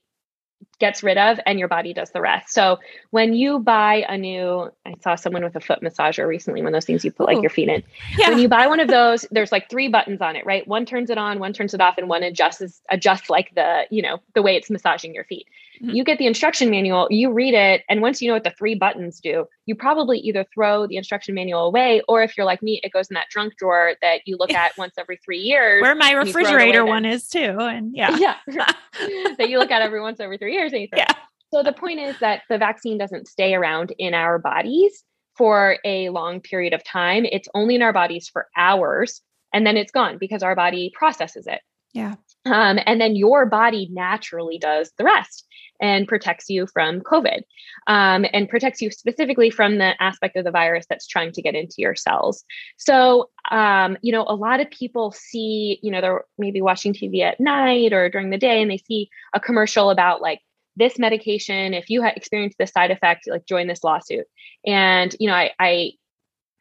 [0.79, 2.53] gets rid of and your body does the rest.
[2.53, 2.79] So
[3.11, 6.73] when you buy a new, I saw someone with a foot massager recently, one of
[6.75, 7.35] those things you put Ooh.
[7.35, 7.83] like your feet in.
[8.19, 8.29] Yeah.
[8.29, 10.67] When you buy one of those, there's like three buttons on it, right?
[10.69, 14.03] One turns it on, one turns it off, and one adjusts adjusts like the, you
[14.03, 15.47] know, the way it's massaging your feet.
[15.83, 15.95] Mm-hmm.
[15.95, 18.75] You get the instruction manual, you read it, and once you know what the three
[18.75, 22.81] buttons do, you probably either throw the instruction manual away, or if you're like me,
[22.83, 25.83] it goes in that drunk drawer that you look at once every three years.
[25.83, 27.57] Where my refrigerator one is too.
[27.59, 28.17] And yeah.
[28.17, 28.37] Yeah.
[29.39, 30.99] that you look at every once every three years you throw.
[30.99, 31.13] Yeah.
[31.53, 35.05] So the point is that the vaccine doesn't stay around in our bodies
[35.37, 37.25] for a long period of time.
[37.25, 39.21] It's only in our bodies for hours
[39.53, 41.61] and then it's gone because our body processes it.
[41.95, 42.17] Yeah.
[42.45, 45.47] Um, and then your body naturally does the rest
[45.81, 47.41] and protects you from COVID
[47.87, 51.55] um, and protects you specifically from the aspect of the virus that's trying to get
[51.55, 52.45] into your cells.
[52.77, 57.23] So, um, you know, a lot of people see, you know, they're maybe watching TV
[57.23, 60.41] at night or during the day and they see a commercial about like
[60.77, 64.27] this medication, if you have experienced this side effect, like join this lawsuit.
[64.67, 65.93] And, you know, I, I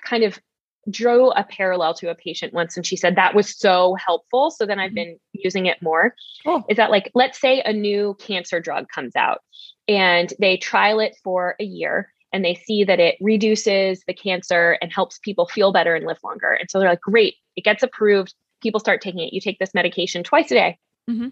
[0.04, 0.40] kind of
[0.90, 4.66] drew a parallel to a patient once and she said that was so helpful so
[4.66, 4.96] then i've mm-hmm.
[4.96, 6.14] been using it more
[6.46, 6.64] oh.
[6.70, 9.40] is that like let's say a new cancer drug comes out
[9.88, 14.78] and they trial it for a year and they see that it reduces the cancer
[14.82, 17.82] and helps people feel better and live longer and so they're like great it gets
[17.82, 20.78] approved people start taking it you take this medication twice a day
[21.10, 21.30] mm-hmm.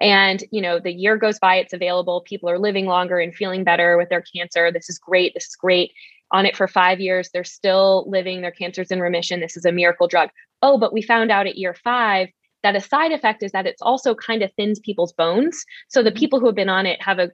[0.00, 3.64] And you know the year goes by it's available people are living longer and feeling
[3.64, 5.92] better with their cancer this is great this is great
[6.32, 7.30] on it for five years.
[7.32, 9.40] They're still living, their cancer's in remission.
[9.40, 10.30] This is a miracle drug.
[10.62, 12.28] Oh, but we found out at year five
[12.62, 15.64] that a side effect is that it's also kind of thins people's bones.
[15.88, 16.18] So the mm-hmm.
[16.18, 17.30] people who have been on it have a,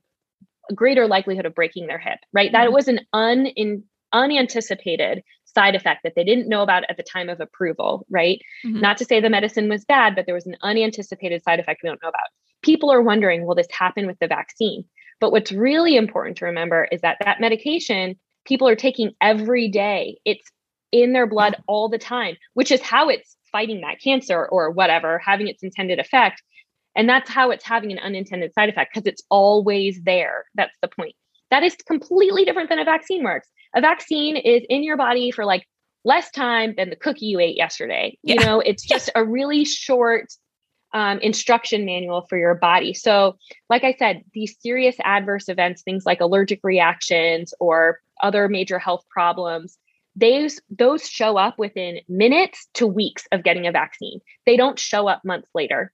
[0.75, 2.49] greater likelihood of breaking their hip, right?
[2.53, 2.65] Mm-hmm.
[2.65, 5.23] That was an un, in, unanticipated
[5.57, 8.41] side effect that they didn't know about at the time of approval, right?
[8.65, 8.81] Mm-hmm.
[8.81, 11.89] Not to say the medicine was bad, but there was an unanticipated side effect we
[11.89, 12.29] don't know about.
[12.63, 14.85] People are wondering, will this happen with the vaccine?
[15.19, 20.19] But what's really important to remember is that that medication people are taking every day.
[20.25, 20.51] It's
[20.93, 25.19] in their blood all the time, which is how it's fighting that cancer or whatever,
[25.19, 26.43] having its intended effect.
[26.95, 30.45] And that's how it's having an unintended side effect because it's always there.
[30.55, 31.15] That's the point.
[31.51, 33.49] That is completely different than a vaccine works.
[33.77, 35.67] A vaccine is in your body for like
[36.05, 38.19] less time than the cookie you ate yesterday.
[38.23, 38.35] Yeah.
[38.35, 40.33] You know, it's just a really short
[40.95, 42.95] um, instruction manual for your body.
[42.95, 43.37] So,
[43.69, 49.05] like I said, these serious adverse events, things like allergic reactions or other major health
[49.11, 49.79] problems,
[50.15, 54.21] those those show up within minutes to weeks of getting a vaccine.
[54.47, 55.93] They don't show up months later.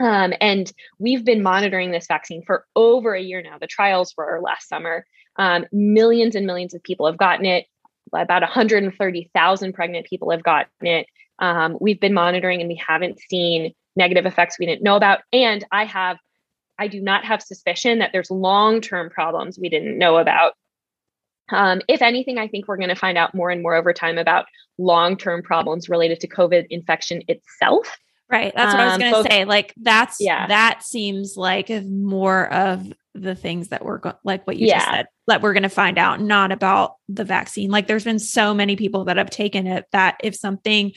[0.00, 3.58] Um, and we've been monitoring this vaccine for over a year now.
[3.58, 5.06] The trials were last summer.
[5.36, 7.66] Um, millions and millions of people have gotten it.
[8.14, 11.06] About 130,000 pregnant people have gotten it.
[11.40, 15.20] Um, we've been monitoring and we haven't seen negative effects we didn't know about.
[15.32, 16.18] And I have,
[16.78, 20.54] I do not have suspicion that there's long term problems we didn't know about.
[21.50, 24.18] Um, if anything, I think we're going to find out more and more over time
[24.18, 24.46] about
[24.78, 27.96] long term problems related to COVID infection itself.
[28.30, 28.52] Right.
[28.56, 29.44] That's what um, I was um, going to say.
[29.44, 30.46] Like that's yeah.
[30.46, 34.78] that seems like more of the things that we're go- like what you yeah.
[34.78, 37.70] just said that we're going to find out, not about the vaccine.
[37.70, 40.92] Like there's been so many people that have taken it that if something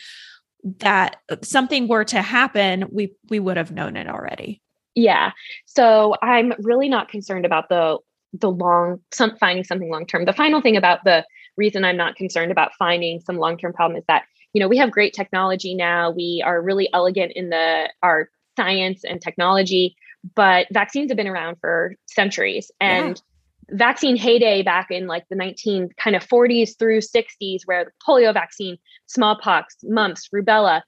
[0.80, 4.62] that something were to happen, we we would have known it already.
[4.95, 5.32] Yeah.
[5.65, 7.99] So I'm really not concerned about the
[8.34, 10.25] the long some finding something long term.
[10.25, 11.25] The final thing about the
[11.56, 14.77] reason I'm not concerned about finding some long term problem is that you know we
[14.77, 16.12] have great technology now.
[16.12, 19.95] We are really elegant in the our science and technology,
[20.35, 23.17] but vaccines have been around for centuries and.
[23.17, 23.23] Yeah.
[23.69, 28.33] Vaccine heyday back in like the 19 kind of 40s through 60s, where the polio
[28.33, 30.83] vaccine, smallpox, mumps, rubella,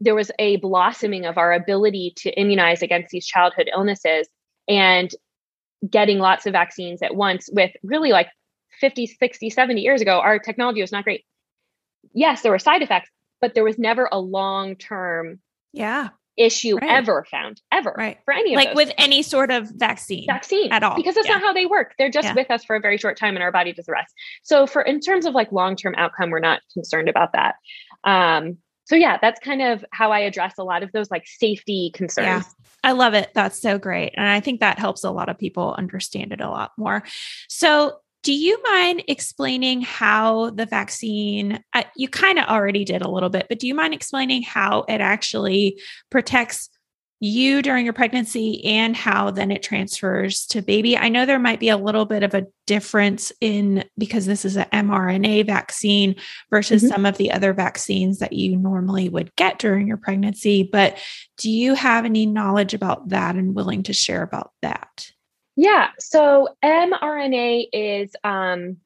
[0.00, 4.26] there was a blossoming of our ability to immunize against these childhood illnesses.
[4.66, 5.12] And
[5.88, 8.30] getting lots of vaccines at once with really like
[8.80, 11.24] 50, 60, 70 years ago, our technology was not great.
[12.14, 15.38] Yes, there were side effects, but there was never a long term
[15.74, 16.90] yeah issue right.
[16.90, 20.82] ever found ever right for any of like with any sort of vaccine vaccine at
[20.82, 21.34] all because that's yeah.
[21.34, 22.34] not how they work they're just yeah.
[22.34, 24.82] with us for a very short time and our body does the rest so for
[24.82, 27.54] in terms of like long-term outcome we're not concerned about that
[28.04, 31.90] um so yeah that's kind of how i address a lot of those like safety
[31.94, 32.64] concerns yeah.
[32.84, 33.30] I love it.
[33.34, 34.12] That's so great.
[34.14, 37.02] And I think that helps a lot of people understand it a lot more.
[37.48, 43.10] So, do you mind explaining how the vaccine, uh, you kind of already did a
[43.10, 46.70] little bit, but do you mind explaining how it actually protects
[47.20, 50.96] you during your pregnancy and how then it transfers to baby.
[50.96, 54.56] I know there might be a little bit of a difference in because this is
[54.56, 56.16] an mRNA vaccine
[56.50, 56.92] versus mm-hmm.
[56.92, 60.68] some of the other vaccines that you normally would get during your pregnancy.
[60.70, 60.98] But
[61.38, 65.10] do you have any knowledge about that and willing to share about that?
[65.56, 65.90] Yeah.
[65.98, 68.78] So mRNA is um,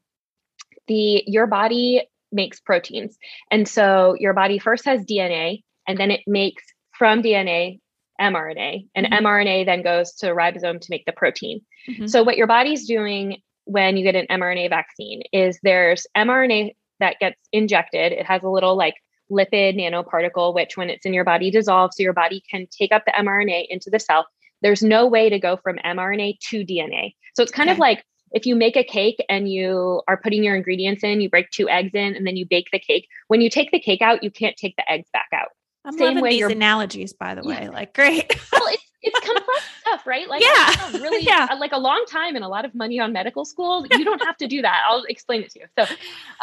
[0.86, 3.16] the your body makes proteins.
[3.50, 7.80] And so your body first has DNA and then it makes from DNA
[8.20, 9.26] mRNA, and mm-hmm.
[9.26, 11.60] mRNA then goes to ribosome to make the protein.
[11.88, 12.06] Mm-hmm.
[12.06, 17.18] So, what your body's doing when you get an mRNA vaccine is there's mRNA that
[17.20, 18.12] gets injected.
[18.12, 18.94] It has a little like
[19.30, 23.04] lipid nanoparticle, which when it's in your body dissolves, so your body can take up
[23.04, 24.26] the mRNA into the cell.
[24.62, 27.14] There's no way to go from mRNA to DNA.
[27.34, 27.74] So, it's kind okay.
[27.74, 31.30] of like if you make a cake and you are putting your ingredients in, you
[31.30, 33.08] break two eggs in, and then you bake the cake.
[33.28, 35.48] When you take the cake out, you can't take the eggs back out.
[35.84, 37.62] I'm Same loving these analogies, by the way.
[37.62, 37.70] Yeah.
[37.70, 38.34] Like, great.
[38.52, 40.28] well, it's, it's complex stuff, right?
[40.28, 41.48] Like, yeah, really, yeah.
[41.58, 43.86] like a long time and a lot of money on medical school.
[43.90, 44.82] You don't have to do that.
[44.86, 45.66] I'll explain it to you.
[45.78, 45.94] So,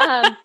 [0.04, 0.38] um,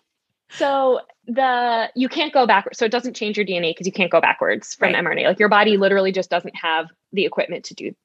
[0.57, 2.77] so the you can't go backwards.
[2.77, 5.03] So it doesn't change your DNA because you can't go backwards from right.
[5.03, 5.25] mRNA.
[5.25, 7.95] Like your body literally just doesn't have the equipment to do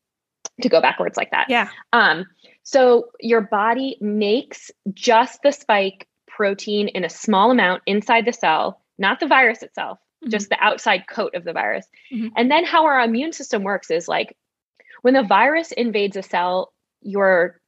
[0.62, 1.46] to go backwards like that.
[1.48, 1.68] Yeah.
[1.92, 2.26] Um.
[2.62, 8.82] So your body makes just the spike protein in a small amount inside the cell,
[8.98, 10.30] not the virus itself mm-hmm.
[10.30, 11.86] just the outside coat of the virus.
[12.12, 12.28] Mm-hmm.
[12.36, 14.36] And then how our immune system works is like
[15.02, 17.60] when the virus invades a cell, your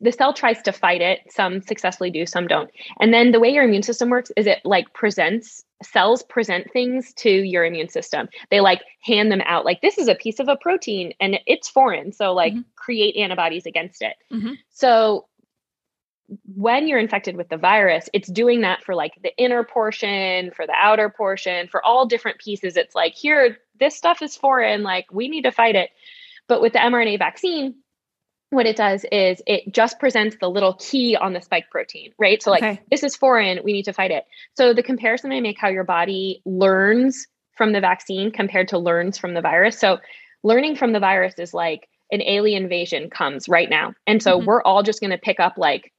[0.00, 1.20] the cell tries to fight it.
[1.28, 2.70] Some successfully do, some don't.
[3.00, 7.12] And then the way your immune system works is it like presents cells present things
[7.14, 8.28] to your immune system.
[8.50, 11.68] They like hand them out like this is a piece of a protein and it's
[11.68, 12.12] foreign.
[12.12, 12.62] So like mm-hmm.
[12.76, 14.16] create antibodies against it.
[14.32, 14.54] Mm-hmm.
[14.70, 15.26] So
[16.54, 20.66] when you're infected with the virus, it's doing that for like the inner portion, for
[20.66, 22.76] the outer portion, for all different pieces.
[22.76, 25.90] It's like, here, this stuff is foreign, like we need to fight it.
[26.48, 27.74] But with the mRNA vaccine,
[28.50, 32.42] what it does is it just presents the little key on the spike protein, right?
[32.42, 32.80] So, like, okay.
[32.90, 34.24] this is foreign, we need to fight it.
[34.54, 39.18] So, the comparison I make how your body learns from the vaccine compared to learns
[39.18, 39.78] from the virus.
[39.78, 39.98] So,
[40.42, 43.94] learning from the virus is like an alien invasion comes right now.
[44.06, 44.46] And so, mm-hmm.
[44.46, 45.92] we're all just going to pick up like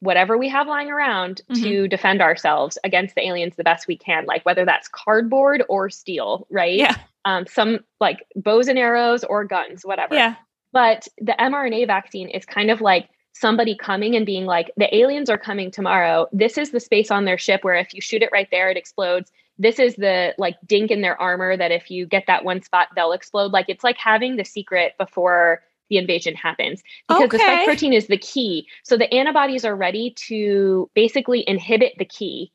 [0.00, 1.62] whatever we have lying around mm-hmm.
[1.62, 5.90] to defend ourselves against the aliens the best we can like whether that's cardboard or
[5.90, 10.36] steel right yeah um some like bows and arrows or guns whatever yeah
[10.72, 15.30] but the mrna vaccine is kind of like somebody coming and being like the aliens
[15.30, 18.30] are coming tomorrow this is the space on their ship where if you shoot it
[18.32, 22.06] right there it explodes this is the like dink in their armor that if you
[22.06, 26.34] get that one spot they'll explode like it's like having the secret before the invasion
[26.34, 27.36] happens because okay.
[27.36, 28.66] the spike protein is the key.
[28.84, 32.52] So the antibodies are ready to basically inhibit the key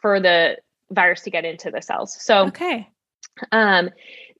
[0.00, 0.56] for the
[0.90, 2.16] virus to get into the cells.
[2.18, 2.88] So okay.
[3.50, 3.90] Um,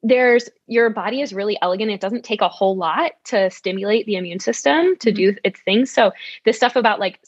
[0.02, 1.90] there's your body is really elegant.
[1.90, 5.16] It doesn't take a whole lot to stimulate the immune system to mm-hmm.
[5.16, 5.92] do its things.
[5.92, 6.12] So
[6.44, 7.20] this stuff about like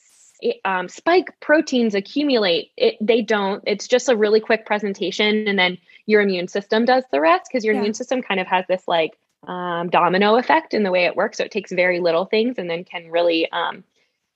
[0.64, 3.62] um, spike proteins accumulate, it, they don't.
[3.66, 7.64] It's just a really quick presentation, and then your immune system does the rest because
[7.64, 7.80] your yeah.
[7.80, 11.38] immune system kind of has this like um, domino effect in the way it works.
[11.38, 13.84] So it takes very little things and then can really um,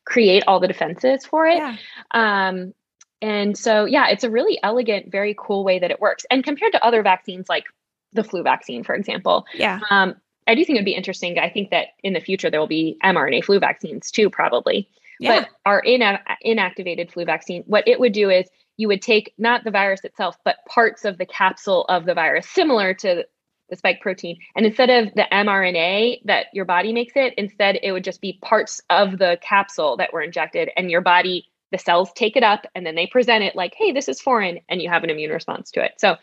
[0.04, 1.58] create all the defenses for it.
[1.58, 1.76] Yeah.
[2.12, 2.74] Um,
[3.20, 6.24] and so, yeah, it's a really elegant, very cool way that it works.
[6.30, 7.64] And compared to other vaccines like
[8.12, 9.46] the flu vaccine, for example.
[9.54, 9.80] Yeah.
[9.90, 10.14] Um,
[10.46, 11.38] I do think it would be interesting.
[11.38, 14.88] I think that in the future there will be mRNA flu vaccines too, probably.
[15.20, 15.40] Yeah.
[15.40, 19.64] But our ina- inactivated flu vaccine, what it would do is you would take not
[19.64, 23.26] the virus itself, but parts of the capsule of the virus, similar to
[23.68, 24.38] the spike protein.
[24.56, 28.38] And instead of the mRNA that your body makes it, instead it would just be
[28.40, 32.64] parts of the capsule that were injected, and your body, the cells take it up
[32.74, 35.30] and then they present it like, hey, this is foreign, and you have an immune
[35.30, 35.92] response to it.
[35.98, 36.16] So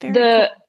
[0.00, 0.66] Very the cool.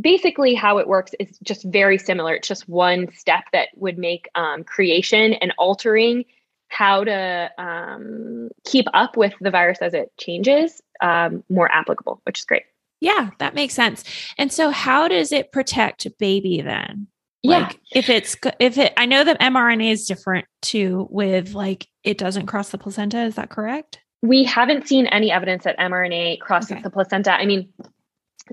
[0.00, 2.34] Basically how it works is just very similar.
[2.34, 6.24] It's just one step that would make um, creation and altering
[6.68, 12.40] how to um, keep up with the virus as it changes um, more applicable, which
[12.40, 12.64] is great.
[13.00, 14.04] Yeah, that makes sense.
[14.38, 17.06] And so how does it protect baby then?
[17.42, 17.58] Yeah.
[17.60, 22.18] Like if it's if it I know that mRNA is different too with like it
[22.18, 24.00] doesn't cross the placenta, is that correct?
[24.22, 26.82] we haven't seen any evidence that mRNA crosses Okay.
[26.82, 27.32] the placenta.
[27.32, 27.68] I mean,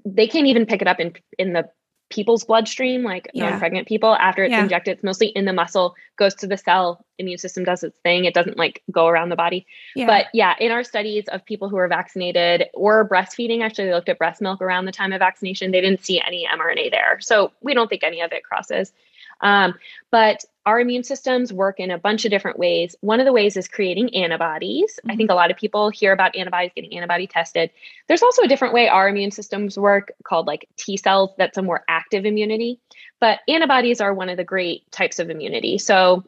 [0.03, 1.69] they can't even pick it up in in the
[2.11, 3.49] people's bloodstream, like Yeah.
[3.49, 4.15] non-pregnant people.
[4.15, 4.61] After it's Yeah.
[4.61, 8.25] injected, it's mostly in the muscle, goes to the cell, immune system does its thing.
[8.25, 9.65] It doesn't like go around the body.
[9.95, 10.05] Yeah.
[10.05, 14.09] But yeah, in our studies of people who are vaccinated or breastfeeding, actually, they looked
[14.09, 15.71] at breast milk around the time of vaccination.
[15.71, 17.17] They didn't see any mRNA there.
[17.21, 18.93] So we don't think any of it crosses.
[19.41, 19.73] Um,
[20.11, 22.95] but our immune systems work in a bunch of different ways.
[23.01, 24.99] One of the ways is creating antibodies.
[25.07, 25.17] I Mhm.
[25.17, 27.69] think a lot of people hear about antibodies getting antibody tested.
[28.07, 31.31] There's also a different way our immune systems work called like T cells.
[31.37, 32.79] That's a more active immunity.
[33.19, 35.77] But antibodies are one of the great types of immunity.
[35.77, 36.23] So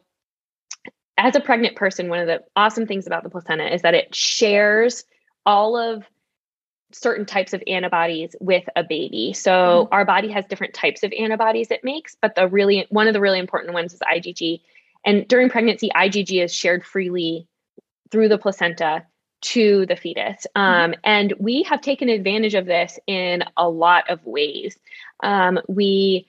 [1.16, 4.14] as a pregnant person, one of the awesome things about the placenta is that it
[4.14, 5.04] shares
[5.44, 6.04] all of
[6.92, 9.32] certain types of antibodies with a baby.
[9.34, 13.14] So our body has different types of antibodies it makes, but the really one of
[13.14, 14.60] the really important ones is IgG.
[15.04, 17.46] And during pregnancy, IgG is shared freely
[18.10, 19.04] through the placenta
[19.40, 20.46] to the fetus.
[20.56, 24.76] Um, and we have taken advantage of this in a lot of ways.
[25.22, 26.26] Um, we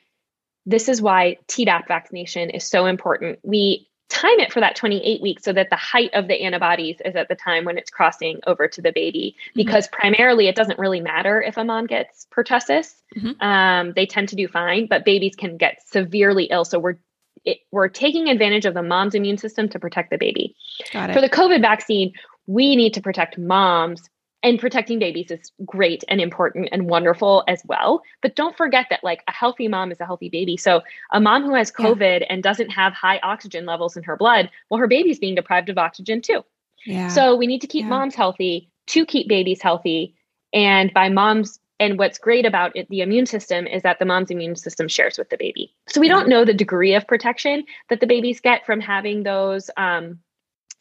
[0.65, 3.39] this is why Tdap vaccination is so important.
[3.41, 7.15] We time it for that 28 weeks so that the height of the antibodies is
[7.15, 9.35] at the time when it's crossing over to the baby.
[9.55, 12.95] Because primarily it doesn't really matter if a mom gets pertussis.
[13.15, 13.41] Mhm.
[13.41, 16.65] um, they tend to do fine but babies can get severely ill.
[16.65, 16.97] So we're
[17.45, 20.55] it, we're taking advantage of the mom's immune system to protect the baby.
[21.13, 22.13] For the covid vaccine
[22.47, 24.09] we need to protect moms
[24.43, 29.03] and protecting babies is great and important and wonderful as well but don't forget that
[29.03, 31.85] like a healthy mom is a healthy baby so a mom who has Yeah.
[31.85, 35.69] covid and doesn't have high oxygen levels in her blood well her baby's being deprived
[35.69, 36.43] of oxygen too
[36.85, 37.07] yeah.
[37.07, 37.89] so we need to keep Yeah.
[37.89, 40.15] moms healthy to keep babies healthy
[40.53, 44.31] and by moms and what's great about it, the immune system is that the mom's
[44.31, 47.99] immune system shares with the baby so we don't know the degree of protection that
[47.99, 50.19] the babies get from having those um,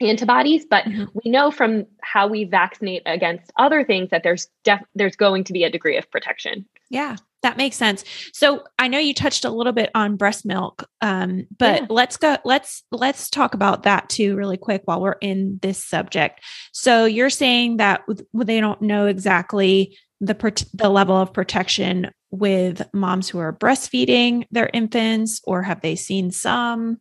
[0.01, 1.09] antibodies but Mhm.
[1.25, 5.53] we know from how we vaccinate against other things that there's def- there's going to
[5.53, 8.03] be a degree of protection Yeah, that makes sense.
[8.33, 11.87] So I know you touched a little bit on breast milk, um, but Yeah.
[11.91, 12.37] let's go.
[12.45, 16.41] Let's let's talk about that too, really quick, while we're in this subject.
[16.73, 18.01] So you're saying that
[18.35, 20.35] they don't know exactly the
[20.75, 26.31] the level of protection with moms who are breastfeeding their infants, or have they seen
[26.31, 26.99] some?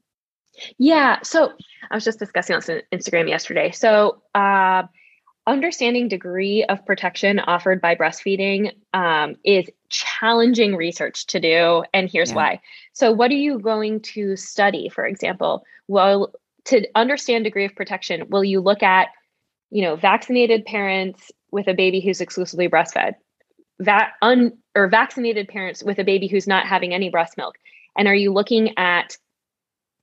[0.77, 1.19] Yeah.
[1.23, 1.53] So
[1.89, 2.61] I was just discussing on
[2.93, 3.71] Instagram yesterday.
[3.71, 4.83] So, uh,
[5.45, 11.83] understanding degree of protection offered by breastfeeding um, is challenging research to do.
[11.93, 12.35] And here's Yeah.
[12.35, 12.61] why.
[12.93, 15.63] So, what are you going to study, for example?
[15.87, 16.33] Well,
[16.65, 19.07] to understand degree of protection, will you look at,
[19.71, 23.15] you know, vaccinated parents with a baby who's exclusively breastfed,
[23.79, 27.55] va- un or vaccinated parents with a baby who's not having any breast milk,
[27.97, 29.17] and are you looking at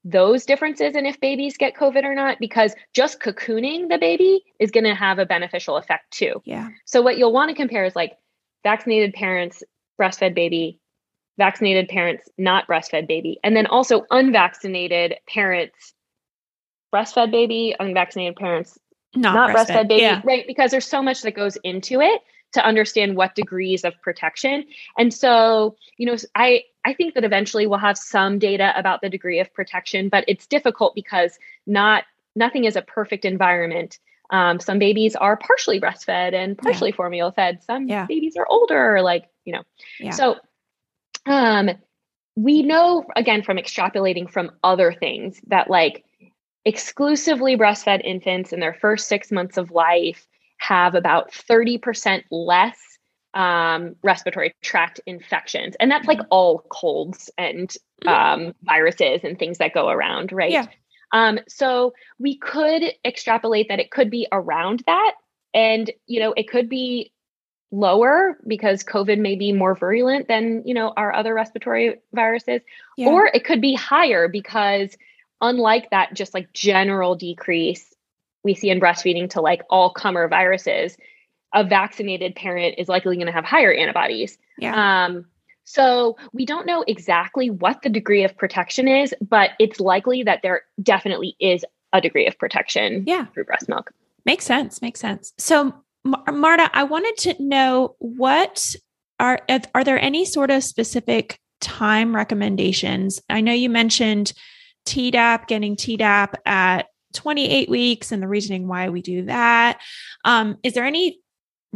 [0.04, 4.70] those differences in if babies get COVID or not, because just cocooning the baby is
[4.70, 6.42] going to have a beneficial effect too.
[6.44, 8.12] Yeah, So, what you'll want to compare is like
[8.62, 9.62] vaccinated parents,
[10.00, 10.78] breastfed baby,
[11.38, 15.94] vaccinated parents, not breastfed baby, and then also unvaccinated parents,
[16.94, 18.78] breastfed baby, unvaccinated parents,
[19.16, 20.44] not, not breastfed, baby, Yeah, right?
[20.46, 22.20] Because there's so much that goes into it
[22.52, 24.64] to understand what degrees of protection.
[24.98, 29.08] And so, you know, I I think that eventually we'll have some data about the
[29.08, 32.04] degree of protection, but it's difficult because not
[32.36, 33.98] nothing is a perfect environment.
[34.30, 37.62] Um, some babies are partially breastfed and partially formula fed.
[37.62, 38.06] Some Yeah.
[38.06, 39.62] babies are older, like you know.
[40.00, 40.10] Yeah.
[40.10, 40.36] So,
[41.26, 41.70] um,
[42.36, 46.04] we know again from extrapolating from other things that like
[46.64, 50.26] exclusively breastfed infants in their first six months of life
[50.58, 52.93] have about 30% less
[53.34, 55.74] um, respiratory tract infections.
[55.80, 57.74] And that's like all colds and
[58.06, 60.50] um, viruses and things that go around, right?
[60.50, 60.66] Yeah.
[61.12, 65.14] Um, so we could extrapolate that it could be around that.
[65.52, 67.12] And, you know, it could be
[67.70, 72.60] lower because COVID may be more virulent than, you know, our other respiratory viruses,
[72.96, 73.08] yeah.
[73.08, 74.96] or it could be higher because
[75.40, 77.92] unlike that just like general decrease
[78.44, 80.96] we see in breastfeeding to like all comer viruses,
[81.54, 84.36] a vaccinated parent is likely going to have higher antibodies.
[84.58, 85.06] Yeah.
[85.06, 85.26] Um,
[85.64, 90.40] so we don't know exactly what the degree of protection is, but it's likely that
[90.42, 93.26] there definitely is a degree of protection yeah.
[93.26, 93.92] through breast milk.
[94.26, 94.82] Makes sense.
[94.82, 95.32] Makes sense.
[95.38, 95.72] So
[96.04, 98.74] Marta, I wanted to know what
[99.18, 99.40] are
[99.74, 103.22] are there any sort of specific time recommendations?
[103.30, 104.32] I know you mentioned
[104.86, 109.80] Tdap, getting Tdap at 28 weeks, and the reasoning why we do that.
[110.24, 111.20] Um, is there any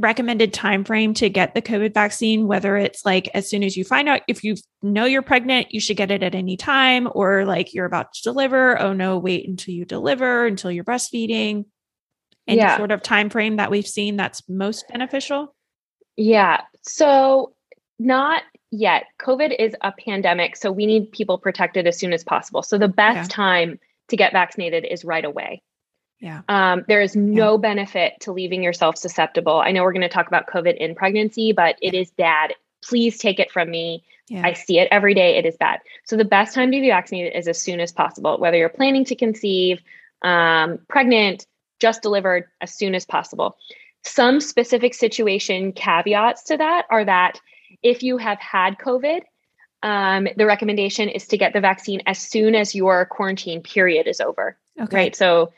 [0.01, 2.47] recommended time frame to get the COVID vaccine?
[2.47, 5.81] Whether it's like as soon as you find out if you know you're pregnant, you
[5.81, 8.81] should get it at any time, or like you're about to deliver.
[8.81, 11.65] Oh no, wait until you deliver, until you're breastfeeding
[12.49, 12.77] any yeah.
[12.77, 15.55] sort of time frame that we've seen that's most beneficial?
[16.17, 16.63] Yeah.
[16.83, 17.53] So
[17.99, 19.05] not yet.
[19.21, 22.63] COVID is a pandemic, so we need people protected as soon as possible.
[22.63, 23.37] So the best yeah.
[23.37, 23.79] time
[24.09, 25.63] to get vaccinated is right away.
[26.21, 26.43] Yeah.
[26.49, 27.59] Um, there is no yeah.
[27.59, 29.61] benefit to leaving yourself susceptible.
[29.61, 32.55] I know we're going to talk about COVID in pregnancy, but it is bad.
[32.83, 34.03] Please take it from me.
[34.29, 34.43] Yeah.
[34.45, 35.37] I see it every day.
[35.39, 35.81] It is bad.
[36.05, 39.05] So the best time to be vaccinated is as soon as possible, whether you're planning
[39.07, 39.81] to conceive,
[40.23, 41.47] um, pregnant,
[41.81, 43.57] just delivered as soon as possible.
[44.05, 47.41] Some specific situation caveats to that are that
[47.83, 49.21] if you have had COVID,
[49.83, 54.21] um, the recommendation is to get the vaccine as soon as your quarantine period is
[54.21, 54.57] over.
[54.81, 54.97] Okay.
[54.97, 55.17] Right.
[55.17, 55.53] So,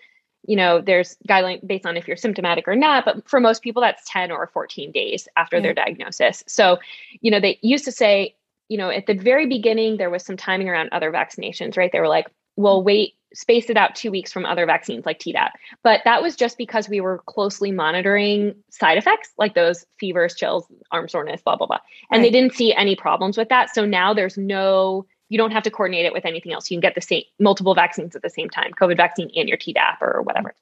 [0.46, 3.82] you know, there's guideline based on if you're symptomatic or not, but for most people,
[3.82, 5.62] that's 10 or 14 days after yeah.
[5.62, 6.42] their diagnosis.
[6.46, 6.78] So,
[7.20, 8.34] you know, they used to say,
[8.68, 11.90] you know, at the very beginning, there was some timing around other vaccinations, right?
[11.92, 12.86] They were like, well, mm-hmm.
[12.86, 15.50] wait spaced it out two weeks from other vaccines like Tdap.
[15.82, 20.66] But that was just because we were closely monitoring side effects like those fevers, chills,
[20.90, 21.78] arm soreness, blah, blah, blah.
[22.10, 22.26] And right.
[22.26, 23.74] they didn't see any problems with that.
[23.74, 26.70] So now there's no, you don't have to coordinate it with anything else.
[26.70, 29.56] You can get the same multiple vaccines at the same time, COVID vaccine and your
[29.56, 30.54] Tdap or whatever.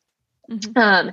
[0.48, 0.78] Mm-hmm.
[0.78, 1.12] Um,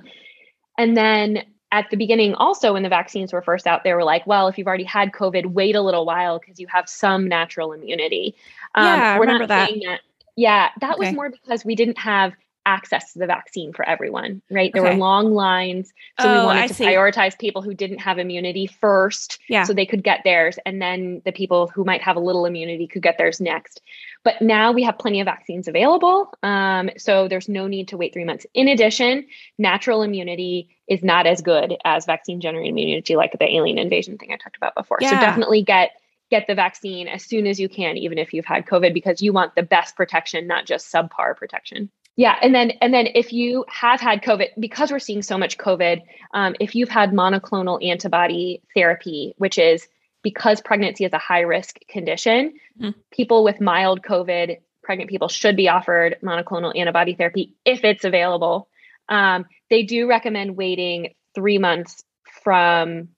[0.77, 4.27] and then at the beginning, also when the vaccines were first out, they were like,
[4.27, 7.71] well, if you've already had COVID, wait a little while because you have some natural
[7.71, 8.35] immunity.
[8.75, 9.71] Um, yeah, I remember that.
[9.85, 10.01] that
[10.35, 11.07] yeah, that okay.
[11.07, 12.33] was more because we didn't have
[12.65, 14.71] access to the vaccine for everyone, right?
[14.73, 14.93] There okay.
[14.93, 15.93] were long lines.
[16.19, 16.85] So oh, we wanted I to see.
[16.85, 19.63] prioritize people who didn't have immunity first yeah.
[19.63, 20.57] so they could get theirs.
[20.65, 23.81] And then the people who might have a little immunity could get theirs next.
[24.23, 26.33] But now we have plenty of vaccines available.
[26.41, 28.45] Um, so there's no need to wait three months.
[28.53, 33.77] In addition, natural immunity is not as good as vaccine generated immunity, like the alien
[33.77, 34.97] invasion thing I talked about before.
[35.01, 35.11] Yeah.
[35.11, 35.91] So definitely get
[36.31, 39.31] get the vaccine as soon as you can, even if you've had COVID, because you
[39.31, 41.91] want the best protection, not just subpar protection.
[42.17, 45.57] Yeah, and then and then if you have had COVID, because we're seeing so much
[45.57, 46.01] COVID,
[46.33, 49.87] um, if you've had monoclonal antibody therapy, which is
[50.23, 52.97] because pregnancy is a high risk condition, mm-hmm.
[53.11, 58.69] people with mild COVID, pregnant people should be offered monoclonal antibody therapy if it's available.
[59.09, 62.03] Um, they do recommend waiting three months
[62.43, 63.09] from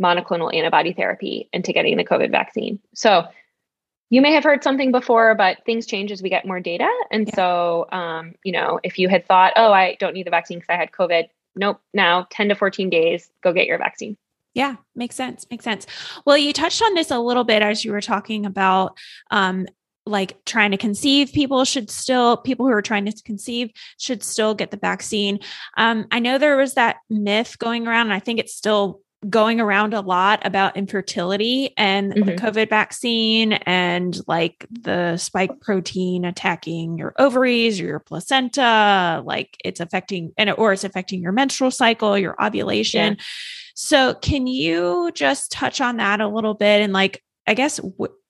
[0.00, 2.78] monoclonal antibody therapy into getting the COVID vaccine.
[2.94, 3.24] So
[4.14, 6.88] you may have heard something before, but things change as we get more data.
[7.10, 7.34] And yeah.
[7.34, 10.72] so, um, you know, if you had thought, oh, I don't need the vaccine because
[10.72, 11.24] I had COVID,
[11.56, 14.16] nope, now 10 to 14 days, go get your vaccine.
[14.54, 15.44] Yeah, makes sense.
[15.50, 15.86] Makes sense.
[16.24, 18.96] Well, you touched on this a little bit as you were talking about
[19.32, 19.66] um,
[20.06, 24.54] like trying to conceive people should still people who are trying to conceive should still
[24.54, 25.38] get the vaccine
[25.78, 29.60] um, i know there was that myth going around and i think it's still going
[29.60, 32.26] around a lot about infertility and mm-hmm.
[32.26, 39.56] the COVID vaccine and like the spike protein attacking your ovaries or your placenta, like
[39.64, 43.14] it's affecting and or it's affecting your menstrual cycle, your ovulation.
[43.14, 43.24] Yeah.
[43.76, 47.78] So, can you just touch on that a little bit and like I guess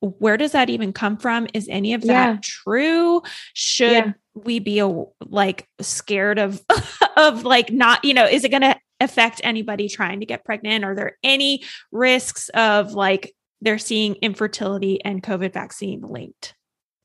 [0.00, 1.46] where does that even come from?
[1.54, 2.38] Is any of that yeah.
[2.42, 3.22] true?
[3.52, 4.12] Should yeah.
[4.34, 6.60] we be a, like scared of
[7.16, 10.84] of like not, you know, is it going to affect anybody trying to get pregnant?
[10.84, 16.54] Are there any risks of like they're seeing infertility and COVID vaccine linked?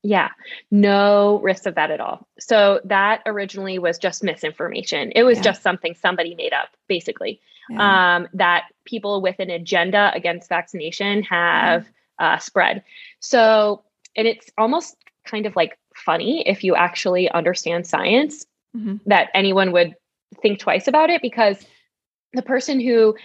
[0.02, 0.28] Yeah,
[0.70, 2.26] no risk of that at all.
[2.38, 5.12] So that originally was just misinformation.
[5.14, 5.44] It was yeah.
[5.44, 7.40] just something somebody made up, basically.
[7.68, 8.16] Yeah.
[8.16, 11.86] Um, that people with an agenda against vaccination have
[12.18, 12.82] uh, spread.
[13.20, 13.82] So,
[14.16, 18.96] and it's almost kind of like funny if you actually understand science mm-hmm.
[19.06, 19.94] that anyone would
[20.40, 21.64] think twice about it because
[22.32, 23.16] the person who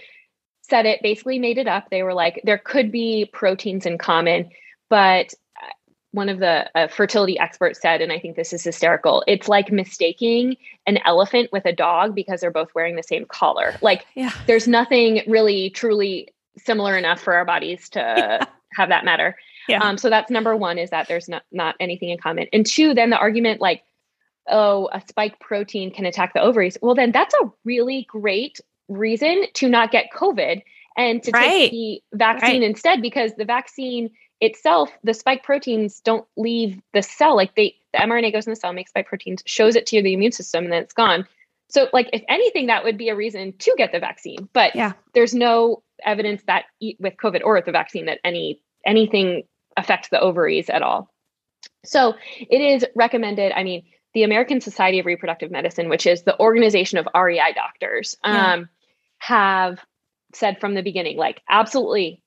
[0.62, 1.90] said it basically made it up.
[1.90, 4.50] They were like, there could be proteins in common,
[4.90, 5.68] but uh,
[6.12, 9.72] one of the uh, fertility experts said, and I think this is hysterical, it's like
[9.72, 13.76] mistaking an elephant with a dog because they're both wearing the same collar.
[13.82, 14.32] Like, yeah.
[14.48, 18.46] there's nothing really truly similar enough for our bodies to yeah.
[18.74, 19.38] have that matter.
[19.68, 19.80] Yeah.
[19.80, 22.48] Um, so that's number one is that there's not not anything in common.
[22.54, 23.84] And two, then the argument like,
[24.48, 26.78] oh, a spike protein can attack the ovaries.
[26.82, 30.62] Well, then that's a really great reason to not get COVID
[30.98, 31.50] and to right.
[31.50, 32.70] take the vaccine right.
[32.70, 34.10] instead because the vaccine
[34.42, 37.36] itself, the spike proteins don't leave the cell.
[37.36, 40.14] Like they, the mRNA goes in the cell, makes spike proteins, shows it to the
[40.14, 41.28] immune system, and then it's gone.
[41.70, 44.48] So, like, if anything, that would be a reason to get the vaccine.
[44.54, 44.94] But yeah.
[45.14, 46.66] there's no evidence that
[47.00, 49.44] with COVID or with the vaccine that any anything
[49.76, 51.10] affects the ovaries at all.
[51.84, 53.52] So it is recommended.
[53.52, 53.84] I mean,
[54.16, 58.54] the American Society of Reproductive Medicine, which is the organization of REI doctors, yeah.
[58.54, 58.70] um,
[59.20, 59.80] have
[60.34, 62.22] said from the beginning, like, absolutely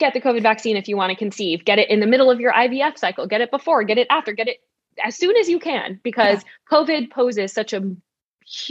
[0.00, 2.40] get the COVID vaccine if you want to conceive, get it in the middle of
[2.40, 4.56] your IVF cycle, get it before, get it after, get it
[5.04, 6.78] as soon as you can, because yeah.
[6.78, 7.94] COVID poses such a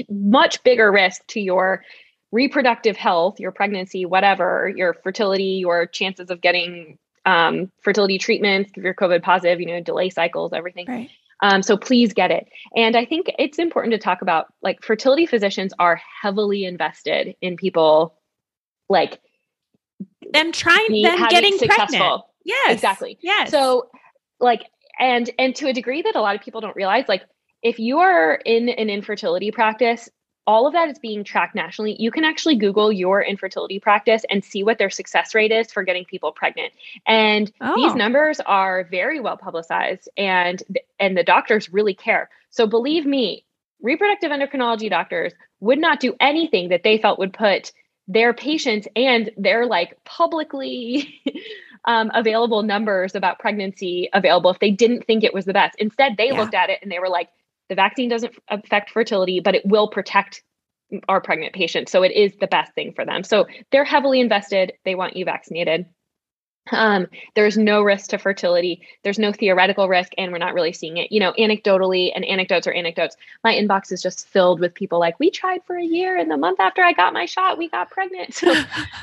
[0.09, 1.83] much bigger risk to your
[2.31, 8.83] reproductive health, your pregnancy, whatever, your fertility, your chances of getting um, fertility treatments if
[8.83, 10.87] you're COVID positive, you know, delay cycles, everything.
[10.87, 11.09] Right.
[11.43, 12.47] Um, so please get it.
[12.75, 17.57] And I think it's important to talk about like fertility physicians are heavily invested in
[17.57, 18.15] people
[18.87, 19.19] like
[20.31, 21.97] them trying them getting successful.
[21.99, 22.21] pregnant.
[22.45, 22.73] Yes.
[22.73, 23.19] Exactly.
[23.21, 23.51] Yes.
[23.51, 23.89] So
[24.39, 24.63] like
[24.99, 27.23] and and to a degree that a lot of people don't realize, like
[27.61, 30.09] if you are in an infertility practice,
[30.45, 31.95] all of that is being tracked nationally.
[31.99, 35.83] You can actually Google your infertility practice and see what their success rate is for
[35.83, 36.73] getting people pregnant.
[37.05, 37.75] And oh.
[37.75, 40.61] these numbers are very well publicized and
[40.99, 42.29] and the doctors really care.
[42.49, 43.45] So believe me,
[43.81, 47.71] reproductive endocrinology doctors would not do anything that they felt would put
[48.07, 51.21] their patients and their like publicly
[51.85, 55.75] um, available numbers about pregnancy available if they didn't think it was the best.
[55.79, 56.39] Instead, they yeah.
[56.39, 57.29] looked at it and they were like,
[57.69, 60.43] the vaccine doesn't affect fertility, but it will protect
[61.07, 61.91] our pregnant patients.
[61.91, 63.23] So it is the best thing for them.
[63.23, 64.73] So they're heavily invested.
[64.85, 65.85] They want you vaccinated.
[66.71, 68.87] Um, there's no risk to fertility.
[69.03, 71.11] There's no theoretical risk, and we're not really seeing it.
[71.11, 73.17] You know, anecdotally, and anecdotes are anecdotes.
[73.43, 76.37] My inbox is just filled with people like, "We tried for a year, and the
[76.37, 78.53] month after I got my shot, we got pregnant." So,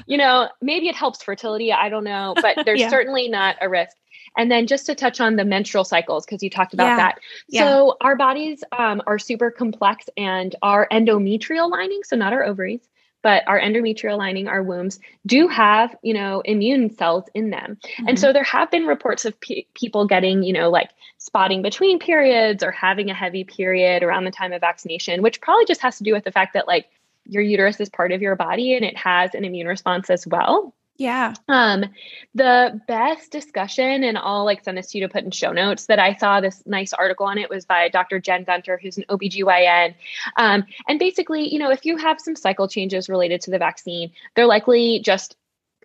[0.06, 1.72] you know, maybe it helps fertility.
[1.72, 2.88] I don't know, but there's yeah.
[2.88, 3.96] certainly not a risk.
[4.36, 6.96] And then just to touch on the menstrual cycles, because you talked about yeah.
[6.96, 7.18] that.
[7.48, 7.64] Yeah.
[7.64, 12.80] So our bodies um, are super complex, and our endometrial lining, so not our ovaries,
[13.22, 17.76] but our endometrial lining, our wombs, do have, you know, immune cells in them.
[17.82, 18.08] Mm-hmm.
[18.08, 21.98] And so there have been reports of pe- people getting, you know, like spotting between
[21.98, 25.98] periods or having a heavy period around the time of vaccination, which probably just has
[25.98, 26.86] to do with the fact that, like,
[27.26, 30.74] your uterus is part of your body and it has an immune response as well.
[31.00, 31.32] Yeah.
[31.48, 31.86] Um,
[32.34, 35.86] the best discussion, and I'll like send this to you to put in show notes
[35.86, 38.20] that I saw this nice article on it was by Dr.
[38.20, 39.94] Jen Gunter, who's an OBGYN.
[40.36, 44.10] Um, and basically, you know, if you have some cycle changes related to the vaccine,
[44.36, 45.36] they're likely just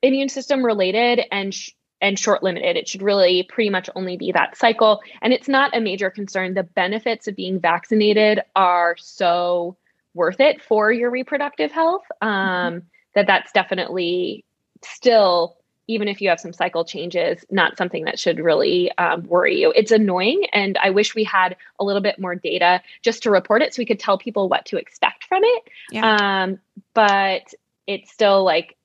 [0.03, 2.75] immune system related and sh- and short limited.
[2.75, 4.99] It should really pretty much only be that cycle.
[5.21, 6.55] And it's not a major concern.
[6.55, 9.77] The benefits of being vaccinated are so
[10.13, 12.79] worth it for your reproductive health um, mm-hmm.
[13.13, 14.43] that that's definitely
[14.87, 15.57] still
[15.87, 19.71] even if you have some cycle changes, not something that should really um, worry you.
[19.75, 23.61] It's annoying, and I wish we had a little bit more data just to report
[23.61, 25.63] it so we could tell people what to expect from it.
[25.91, 26.43] Yeah.
[26.43, 26.59] Um,
[26.93, 27.53] but
[27.85, 28.75] it's still like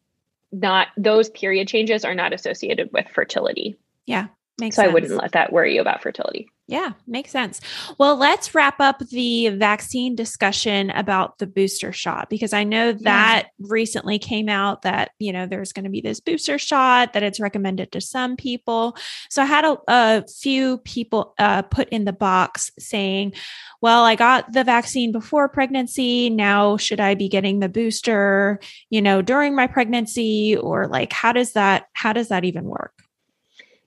[0.53, 3.77] not those period changes are not associated with fertility.
[4.07, 4.27] Yeah,
[4.59, 4.91] makes so sense.
[4.91, 6.49] I wouldn't let that worry you about fertility.
[6.71, 7.61] Yeah, makes sense.
[7.99, 13.47] Well, let's wrap up the vaccine discussion about the booster shot because I know that
[13.47, 13.67] yeah.
[13.69, 17.41] recently came out that, you know, there's going to be this booster shot that it's
[17.41, 18.97] recommended to some people.
[19.31, 23.33] So I had a, a few people uh, put in the box saying,
[23.81, 26.31] well, I got the vaccine before pregnancy.
[26.31, 28.61] Now, should I be getting the booster,
[28.91, 32.93] you know, during my pregnancy or like, how does that, how does that even work?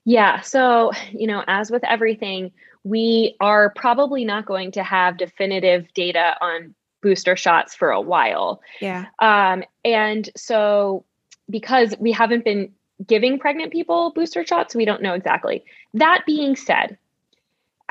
[0.03, 0.41] Yeah.
[0.41, 2.51] So, you know, as with everything,
[2.83, 8.61] we are probably not going to have definitive data on booster shots for a while.
[8.81, 9.05] Yeah.
[9.19, 11.05] Um, and so,
[11.49, 12.71] because we haven't been
[13.05, 15.63] giving pregnant people booster shots, we don't know exactly.
[15.93, 16.97] That being said,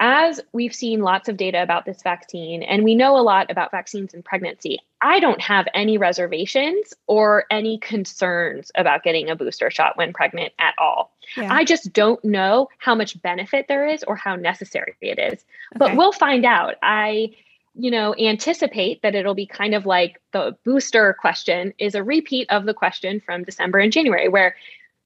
[0.02, 3.70] as we've seen lots of data about this vaccine and we know a lot about
[3.70, 9.70] vaccines and pregnancy, I don't have any reservations or any concerns about getting a booster
[9.70, 11.12] shot when pregnant at all.
[11.36, 11.54] Yeah.
[11.54, 15.34] I just don't know how much benefit there is or how necessary it is.
[15.34, 15.44] Okay.
[15.76, 16.74] But we'll find out.
[16.82, 17.36] I
[17.74, 22.50] you know anticipate that it'll be kind of like the booster question is a repeat
[22.50, 24.56] of the question from December and January where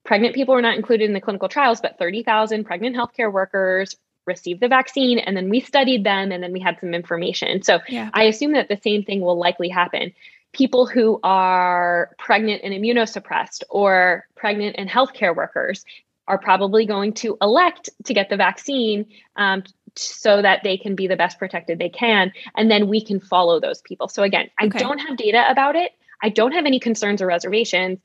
[0.05, 3.95] pregnant people were not included in the clinical trials but 30,000 pregnant healthcare workers
[4.27, 7.63] received the vaccine and then we studied them and then we had some information.
[7.63, 8.11] So yeah.
[8.13, 10.13] I assume that the same thing will likely happen.
[10.57, 15.85] people who are pregnant and immunosuppressed or pregnant and healthcare workers
[16.29, 19.07] are probably going to elect to get the vaccine
[19.37, 19.63] um,
[19.95, 22.33] so that they can be the best protected they can.
[22.57, 24.09] And then we can follow those people.
[24.09, 24.79] So, again, I okay.
[24.79, 25.93] don't have data about it.
[26.23, 27.99] I don't have any concerns or reservations,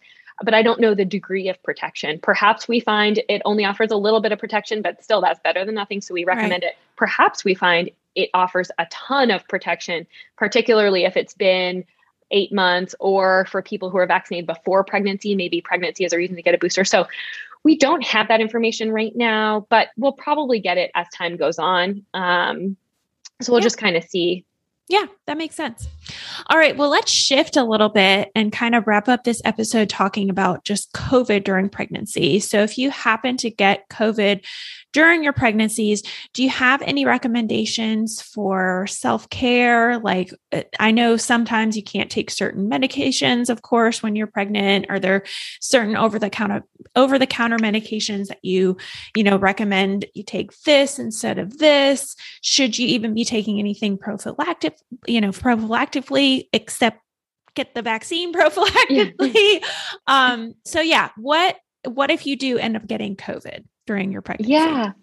[0.44, 2.20] but I don't know the degree of protection.
[2.22, 5.66] Perhaps we find it only offers a little bit of protection, but still that's better
[5.66, 6.02] than nothing.
[6.02, 6.72] So we recommend right.
[6.72, 6.78] it.
[6.96, 10.06] Perhaps we find it offers a ton of protection,
[10.38, 11.86] particularly if it's been
[12.32, 16.36] eight months, or for people who are vaccinated before pregnancy, maybe pregnancy is a reason
[16.36, 16.86] to get a booster.
[16.86, 17.08] So
[17.64, 21.60] we don't have that information right now, but we'll probably get it as time goes
[21.60, 22.06] on.
[22.14, 22.78] Um,
[23.42, 23.66] so we'll yeah.
[23.66, 24.46] just kind of see
[24.92, 25.88] yeah, that makes sense.
[26.48, 26.76] All right.
[26.76, 30.66] Well, let's shift a little bit and kind of wrap up this episode talking about
[30.66, 32.42] just COVID during pregnancy.
[32.42, 34.46] So, if you happen to get COVID
[34.94, 40.00] during your pregnancies, do you have any recommendations for self care?
[40.00, 44.88] Like, uh, I know sometimes you can't take certain medications, of course, when you're pregnant.
[44.90, 45.24] Are there
[45.60, 46.64] certain over the counter
[46.96, 48.78] over the counter medications that you,
[49.16, 52.16] you know, recommend you take this instead of this?
[52.42, 54.78] Should you even be taking anything prophylactic,
[55.08, 57.00] you know, prophylactically, except
[57.56, 59.34] get the vaccine prophylactically?
[59.34, 59.60] Yeah.
[60.08, 63.64] um, so yeah, what what if you do end up getting COVID?
[63.86, 64.54] During your pregnancy?
[64.54, 64.94] Yeah.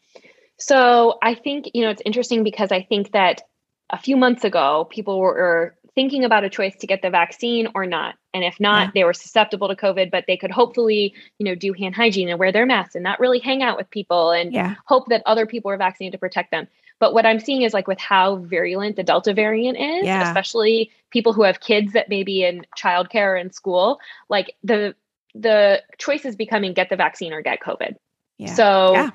[0.59, 3.43] So I think, you know, it's interesting because I think that
[3.91, 7.87] a few months ago, people were thinking about a choice to get the vaccine or
[7.87, 8.15] not.
[8.35, 8.91] And if not, yeah.
[8.95, 12.39] they were susceptible to COVID, but they could hopefully, you know, do hand hygiene and
[12.39, 14.75] wear their masks and not really hang out with people and yeah.
[14.87, 16.69] hope that other people are vaccinated to protect them.
[17.01, 20.29] But what I'm seeing is like with how virulent the Delta variant is, yeah.
[20.29, 23.99] especially people who have kids that may be in childcare or in school,
[24.29, 24.95] like the
[25.35, 27.97] the choice is becoming get the vaccine or get COVID.
[28.39, 28.55] Yeah.
[28.55, 29.11] So yeah.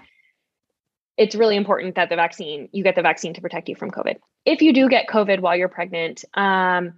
[1.18, 4.18] it's really important that the vaccine, you get the vaccine to protect you from COVID.
[4.46, 6.94] If you do get COVID while you're pregnant, um,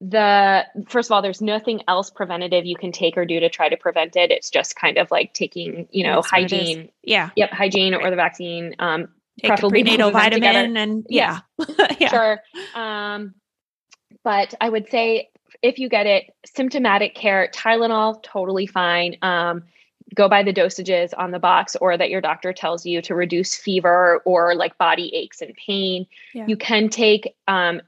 [0.00, 3.68] the first of all, there's nothing else preventative you can take or do to try
[3.68, 4.30] to prevent it.
[4.30, 6.90] It's just kind of like taking, you know, That's hygiene.
[7.02, 7.30] Yeah.
[7.36, 7.50] Yep.
[7.50, 8.04] Hygiene right.
[8.04, 8.74] or the vaccine.
[8.78, 9.08] Um,
[9.40, 11.40] take a prenatal vitamin and yeah.
[11.98, 12.08] yeah.
[12.10, 12.40] Sure.
[12.74, 13.34] Um,
[14.22, 15.30] but I would say
[15.62, 19.16] if you get it, symptomatic care, Tylenol, totally fine.
[19.22, 19.62] Um,
[20.16, 23.54] go by the dosages on the box or that your doctor tells you to reduce
[23.54, 26.06] fever or like body aches and pain.
[26.34, 26.46] Yeah.
[26.48, 27.82] You can take um,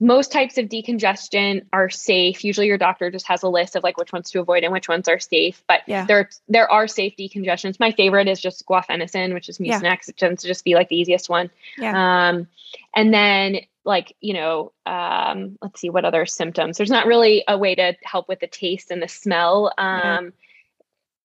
[0.00, 2.42] most types of decongestion are safe.
[2.42, 4.88] Usually your doctor just has a list of like which ones to avoid and which
[4.88, 5.62] ones are safe.
[5.68, 6.06] But yeah.
[6.06, 7.78] there there are safe decongestions.
[7.78, 9.82] My favorite is just guaifenesin, which is Mucinex.
[9.82, 10.08] Yeah.
[10.08, 11.50] It tends to just be like the easiest one.
[11.78, 12.28] Yeah.
[12.30, 12.48] Um,
[12.94, 17.56] and then like you know um, let's see what other symptoms there's not really a
[17.56, 20.32] way to help with the taste and the smell um,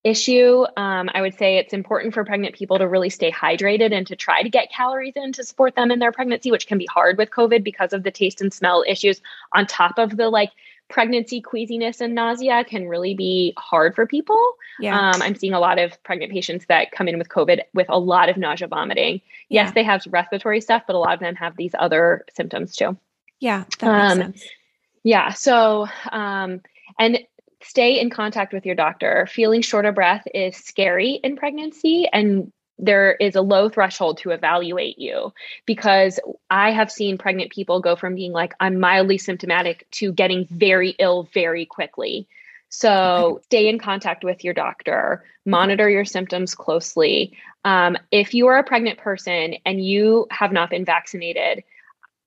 [0.04, 0.66] issue.
[0.78, 4.16] Um, I would say it's important for pregnant people to really stay hydrated and to
[4.16, 7.18] try to get calories in to support them in their pregnancy, which can be hard
[7.18, 9.22] with COVID because of the taste and smell issues.
[9.54, 10.52] On top of the like
[10.90, 14.56] pregnancy queasiness and nausea can really be hard for people.
[14.80, 15.12] Yeah.
[15.12, 18.00] Um, I'm seeing a lot of pregnant patients that come in with COVID with a
[18.00, 19.22] lot of nausea, vomiting.
[19.50, 19.66] Yeah.
[19.66, 22.98] Yes, they have respiratory stuff, but a lot of them have these other symptoms too.
[23.40, 24.48] Yeah, that makes um, sense.
[25.04, 25.34] Yeah.
[25.34, 26.62] So, um,
[26.98, 27.20] and
[27.62, 29.28] stay in contact with your doctor.
[29.30, 34.32] Feeling short of breath is scary in pregnancy and there is a low threshold to
[34.32, 35.34] evaluate you
[35.66, 40.46] because I have seen pregnant people go from being like, I'm mildly symptomatic to getting
[40.46, 42.28] very ill very quickly.
[42.70, 47.36] So stay in contact with your doctor, monitor your symptoms closely.
[47.66, 51.64] Um, if you are a pregnant person and you have not been vaccinated,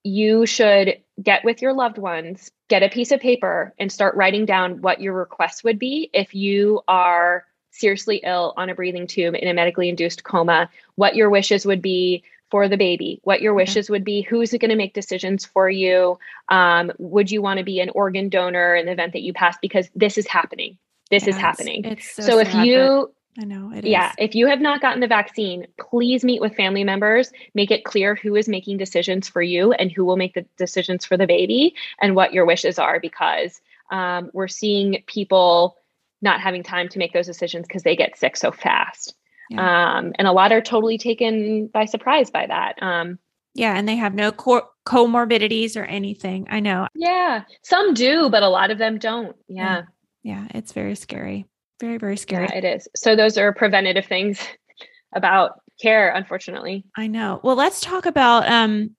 [0.04, 4.46] you should get with your loved ones, get a piece of paper, and start writing
[4.46, 9.34] down what your request would be if you are seriously ill on a breathing tube
[9.34, 13.54] in a medically induced coma, what your wishes would be for the baby, what your
[13.54, 16.18] wishes would be, who's going to make decisions for you,
[16.50, 19.56] um, would you want to be an organ donor in the event that you pass?
[19.62, 20.76] Because this is happening.
[21.10, 21.84] This yeah, is happening.
[21.84, 24.14] It's, it's so, so if you I know it yeah, is.
[24.18, 27.32] if you have not gotten the vaccine, please meet with family members.
[27.54, 31.06] Make it clear who is making decisions for you and who will make the decisions
[31.06, 33.60] for the baby and what your wishes are because
[33.90, 35.78] um, we're seeing people
[36.20, 39.14] not having time to make those decisions because they get sick so fast.
[39.50, 39.96] Yeah.
[39.96, 42.82] Um, and a lot are totally taken by surprise by that.
[42.82, 43.18] Um,
[43.54, 46.46] yeah, and they have no co- comorbidities or anything.
[46.50, 46.88] I know.
[46.94, 49.36] Yeah, some do, but a lot of them don't.
[49.48, 49.84] Yeah.
[50.22, 51.46] Yeah, yeah it's very scary.
[51.82, 52.46] Very, very scary.
[52.48, 52.86] Yeah, it is.
[52.94, 54.38] So those are preventative things
[55.14, 56.84] about care, unfortunately.
[56.96, 57.40] I know.
[57.42, 58.94] Well, let's talk about um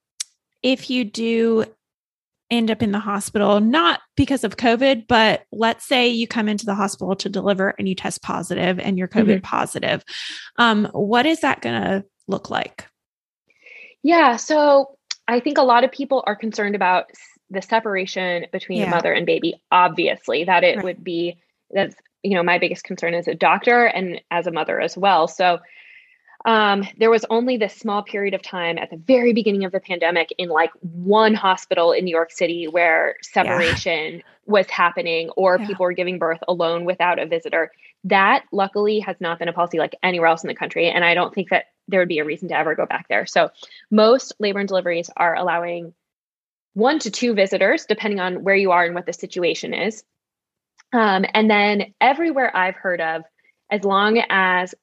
[0.61, 1.63] if you do
[2.51, 6.65] end up in the hospital, not because of COVID, but let's say you come into
[6.65, 9.43] the hospital to deliver and you test positive and you're COVID mm-hmm.
[9.43, 10.03] positive.
[10.57, 12.85] Um, what is that going to look like?
[14.03, 14.35] Yeah.
[14.35, 17.05] So I think a lot of people are concerned about
[17.49, 18.89] the separation between yeah.
[18.89, 20.83] mother and baby, obviously, that it right.
[20.83, 21.37] would be
[21.73, 25.27] that's you know my biggest concern as a doctor and as a mother as well.
[25.27, 25.59] So
[26.45, 29.79] um, there was only this small period of time at the very beginning of the
[29.79, 34.21] pandemic in like one hospital in New York City where separation yeah.
[34.45, 35.67] was happening or yeah.
[35.67, 37.71] people were giving birth alone without a visitor.
[38.03, 40.89] That luckily has not been a policy like anywhere else in the country.
[40.89, 43.25] And I don't think that there would be a reason to ever go back there.
[43.25, 43.49] So
[43.89, 45.93] most labor and deliveries are allowing
[46.73, 50.03] one to two visitors, depending on where you are and what the situation is.
[50.93, 53.23] Um, and then everywhere I've heard of,
[53.71, 54.75] as long as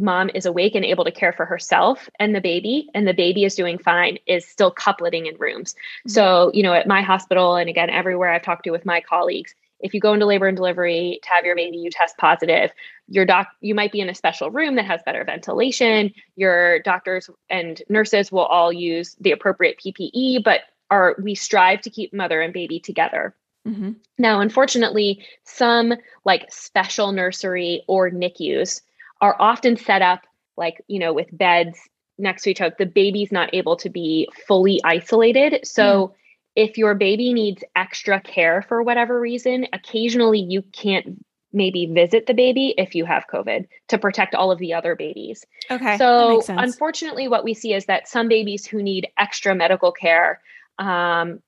[0.00, 3.44] mom is awake and able to care for herself and the baby and the baby
[3.44, 6.10] is doing fine is still coupleting in rooms mm-hmm.
[6.10, 9.54] so you know at my hospital and again everywhere i've talked to with my colleagues
[9.80, 12.70] if you go into labor and delivery to have your baby you test positive
[13.08, 17.28] your doc you might be in a special room that has better ventilation your doctors
[17.50, 20.60] and nurses will all use the appropriate ppe but
[20.90, 23.34] are we strive to keep mother and baby together
[23.66, 23.92] mm-hmm.
[24.18, 25.94] now unfortunately some
[26.24, 28.82] like special nursery or nicus
[29.20, 30.20] are often set up
[30.58, 31.78] like, you know, with beds
[32.18, 32.74] next to each other.
[32.78, 35.60] The baby's not able to be fully isolated.
[35.66, 36.12] So, mm.
[36.56, 42.34] if your baby needs extra care for whatever reason, occasionally you can't maybe visit the
[42.34, 45.46] baby if you have COVID to protect all of the other babies.
[45.70, 45.96] Okay.
[45.96, 50.42] So, unfortunately, what we see is that some babies who need extra medical care
[50.78, 51.40] um,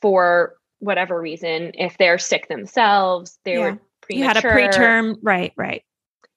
[0.00, 3.70] for whatever reason, if they're sick themselves, they yeah.
[3.70, 4.18] were premature.
[4.18, 5.84] You had a preterm, right, right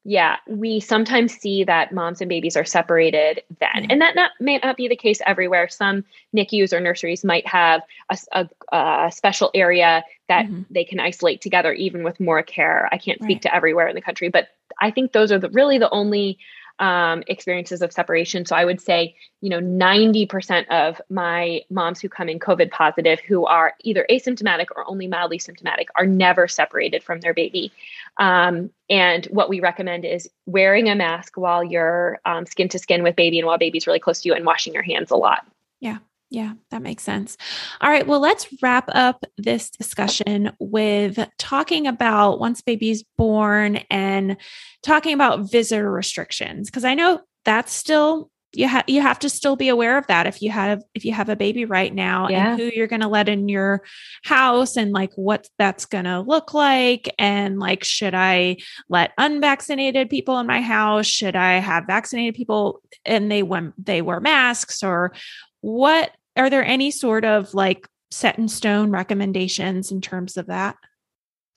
[0.06, 3.86] yeah, we sometimes see that moms and babies are separated then.
[3.90, 5.68] And that not, may not be the case everywhere.
[5.68, 10.62] Some NICUs or nurseries might have a, a, a special area that mm-hmm.
[10.72, 12.88] they can isolate together, even with more care.
[12.92, 13.42] I can't speak right.
[13.44, 14.48] to everywhere in the country, but
[14.82, 16.40] I think those are the, really the only
[16.80, 18.46] um, experiences of separation.
[18.46, 23.20] So I would say, you know, 90% of my moms who come in COVID positive
[23.20, 27.72] who are either asymptomatic or only mildly symptomatic are never separated from their baby.
[28.18, 33.04] Um, and what we recommend is wearing a mask while you're um, skin to skin
[33.04, 35.46] with baby and while baby's really close to you and washing your hands a lot.
[35.80, 36.00] Yeah.
[36.32, 37.38] Yeah, that makes sense.
[37.82, 38.06] All right.
[38.06, 44.38] Well, let's wrap up this discussion with talking about once baby's born and
[44.84, 46.70] talking about visitor restrictions.
[46.70, 50.26] Because I know that's still you have you have to still be aware of that
[50.26, 52.52] if you have if you have a baby right now yeah.
[52.52, 53.84] and who you're going to let in your
[54.24, 58.58] house and like what that's going to look like and like should i
[58.90, 64.02] let unvaccinated people in my house should i have vaccinated people and they when they
[64.02, 65.14] wear masks or
[65.62, 70.78] what are there any sort of like set in stone recommendations in terms of that?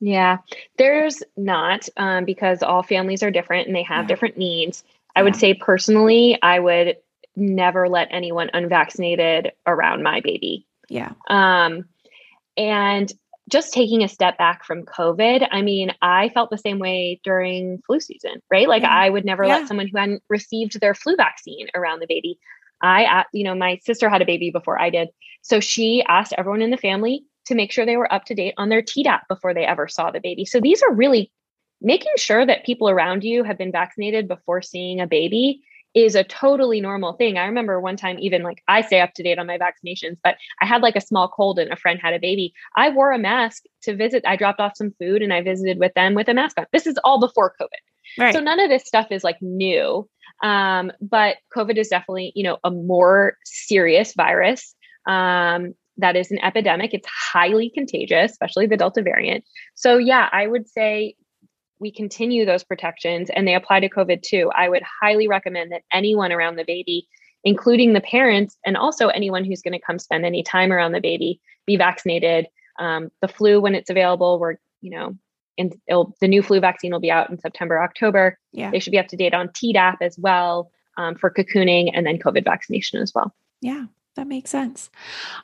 [0.00, 0.38] Yeah,
[0.78, 4.08] there's not um, because all families are different and they have yeah.
[4.08, 4.82] different needs.
[5.14, 5.24] I yeah.
[5.24, 6.96] would say personally, I would
[7.36, 10.66] never let anyone unvaccinated around my baby.
[10.88, 11.12] Yeah.
[11.28, 11.84] Um,
[12.56, 13.12] and
[13.48, 17.80] just taking a step back from COVID, I mean, I felt the same way during
[17.86, 18.68] flu season, right?
[18.68, 18.90] Like yeah.
[18.90, 22.38] I would never let someone who hadn't received their flu vaccine around the baby.
[22.82, 25.08] I, uh, you know, my sister had a baby before I did.
[25.42, 28.54] So she asked everyone in the family to make sure they were up to date
[28.56, 30.44] on their Tdap before they ever saw the baby.
[30.44, 31.32] So these are really
[31.80, 35.62] making sure that people around you have been vaccinated before seeing a baby
[35.94, 37.36] is a totally normal thing.
[37.36, 40.36] I remember one time, even like I stay up to date on my vaccinations, but
[40.60, 42.54] I had like a small cold and a friend had a baby.
[42.76, 44.24] I wore a mask to visit.
[44.26, 46.66] I dropped off some food and I visited with them with a mask on.
[46.72, 48.22] This is all before COVID.
[48.22, 48.32] Right.
[48.32, 50.08] So none of this stuff is like new.
[50.42, 54.74] Um, but COVID is definitely, you know, a more serious virus.
[55.06, 56.94] Um, that is an epidemic.
[56.94, 59.44] It's highly contagious, especially the Delta variant.
[59.74, 61.16] So, yeah, I would say
[61.78, 64.50] we continue those protections and they apply to COVID too.
[64.54, 67.08] I would highly recommend that anyone around the baby,
[67.44, 71.00] including the parents and also anyone who's going to come spend any time around the
[71.00, 72.46] baby, be vaccinated.
[72.78, 75.16] Um, the flu, when it's available, we're, you know,
[75.58, 78.38] and the new flu vaccine will be out in September, October.
[78.52, 78.70] Yeah.
[78.70, 82.18] They should be up to date on Tdap as well um, for cocooning and then
[82.18, 83.34] COVID vaccination as well.
[83.60, 83.86] Yeah.
[84.16, 84.90] That makes sense.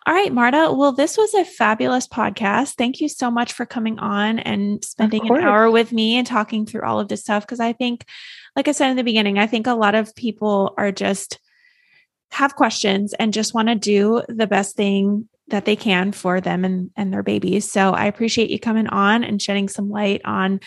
[0.06, 0.70] All right, Marta.
[0.70, 2.74] Well, this was a fabulous podcast.
[2.74, 6.66] Thank you so much for coming on and spending an hour with me and talking
[6.66, 7.46] through all of this stuff.
[7.46, 8.04] Because I think,
[8.54, 11.40] like I said in the beginning, I think a lot of people are just
[12.30, 16.64] have questions and just want to do the best thing that they can for them
[16.64, 17.70] and, and their babies.
[17.70, 20.60] So I appreciate you coming on and shedding some light on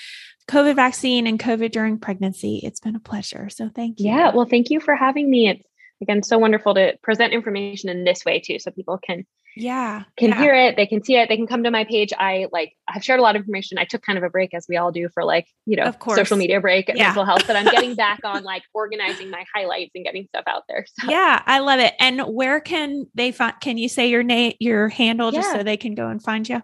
[0.50, 2.62] COVID vaccine and COVID during pregnancy.
[2.64, 3.50] It's been a pleasure.
[3.50, 4.08] So thank you.
[4.08, 4.32] Yeah.
[4.34, 5.50] Well, thank you for having me.
[5.50, 5.64] It's
[6.02, 9.26] again so wonderful to present information in this way too, so people can
[9.56, 10.40] yeah can yeah.
[10.40, 13.04] hear it they can see it they can come to my page i like i've
[13.04, 15.10] shared a lot of information i took kind of a break as we all do
[15.10, 16.18] for like you know of course.
[16.18, 17.08] social media break yeah.
[17.08, 20.64] mental health but i'm getting back on like organizing my highlights and getting stuff out
[20.70, 21.10] there so.
[21.10, 24.88] yeah i love it and where can they find can you say your name your
[24.88, 26.62] handle just so they can go and find you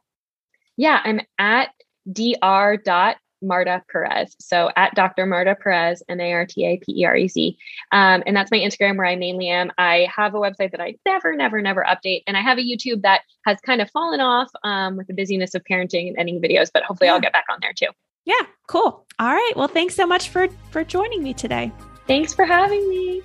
[0.77, 1.69] yeah i'm at
[2.11, 4.35] dr dot Marta Perez.
[4.39, 5.25] So at Dr.
[5.25, 7.57] Marta Perez, M A R T A P E R E Z.
[7.91, 9.71] Um, and that's my Instagram where I mainly am.
[9.77, 12.23] I have a website that I never, never, never update.
[12.27, 15.55] And I have a YouTube that has kind of fallen off um, with the busyness
[15.55, 17.13] of parenting and editing videos, but hopefully yeah.
[17.13, 17.87] I'll get back on there too.
[18.25, 19.05] Yeah, cool.
[19.19, 19.53] All right.
[19.55, 21.71] Well, thanks so much for for joining me today.
[22.07, 23.21] Thanks for having me.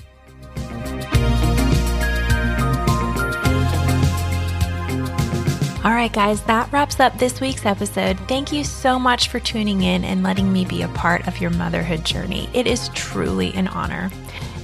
[5.84, 8.16] All right, guys, that wraps up this week's episode.
[8.28, 11.50] Thank you so much for tuning in and letting me be a part of your
[11.50, 12.48] motherhood journey.
[12.54, 14.08] It is truly an honor.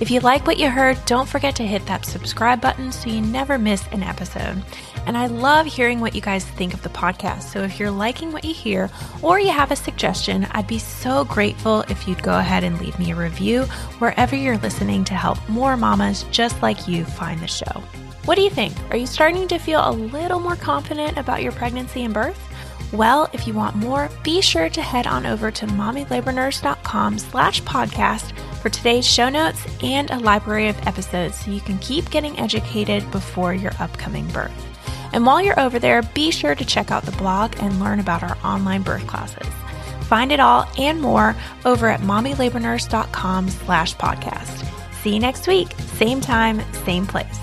[0.01, 3.21] If you like what you heard, don't forget to hit that subscribe button so you
[3.21, 4.63] never miss an episode.
[5.07, 7.43] And I love hearing what you guys think of the podcast.
[7.43, 8.89] So if you're liking what you hear
[9.21, 12.97] or you have a suggestion, I'd be so grateful if you'd go ahead and leave
[12.97, 13.65] me a review
[13.99, 17.83] wherever you're listening to help more mamas just like you find the show.
[18.29, 18.75] What do you think?
[18.91, 22.39] Are you starting to feel a little more confident about your pregnancy and birth?
[22.93, 28.39] Well, if you want more, be sure to head on over to mommylabornurse.com slash podcast
[28.61, 33.11] for today's show notes and a library of episodes so you can keep getting educated
[33.13, 34.67] before your upcoming birth.
[35.15, 38.23] And while you're over there, be sure to check out the blog and learn about
[38.23, 39.49] our online birth classes.
[40.03, 44.67] Find it all and more over at mommylabornurse.com slash podcast.
[45.03, 47.39] See you next week, same time, same place.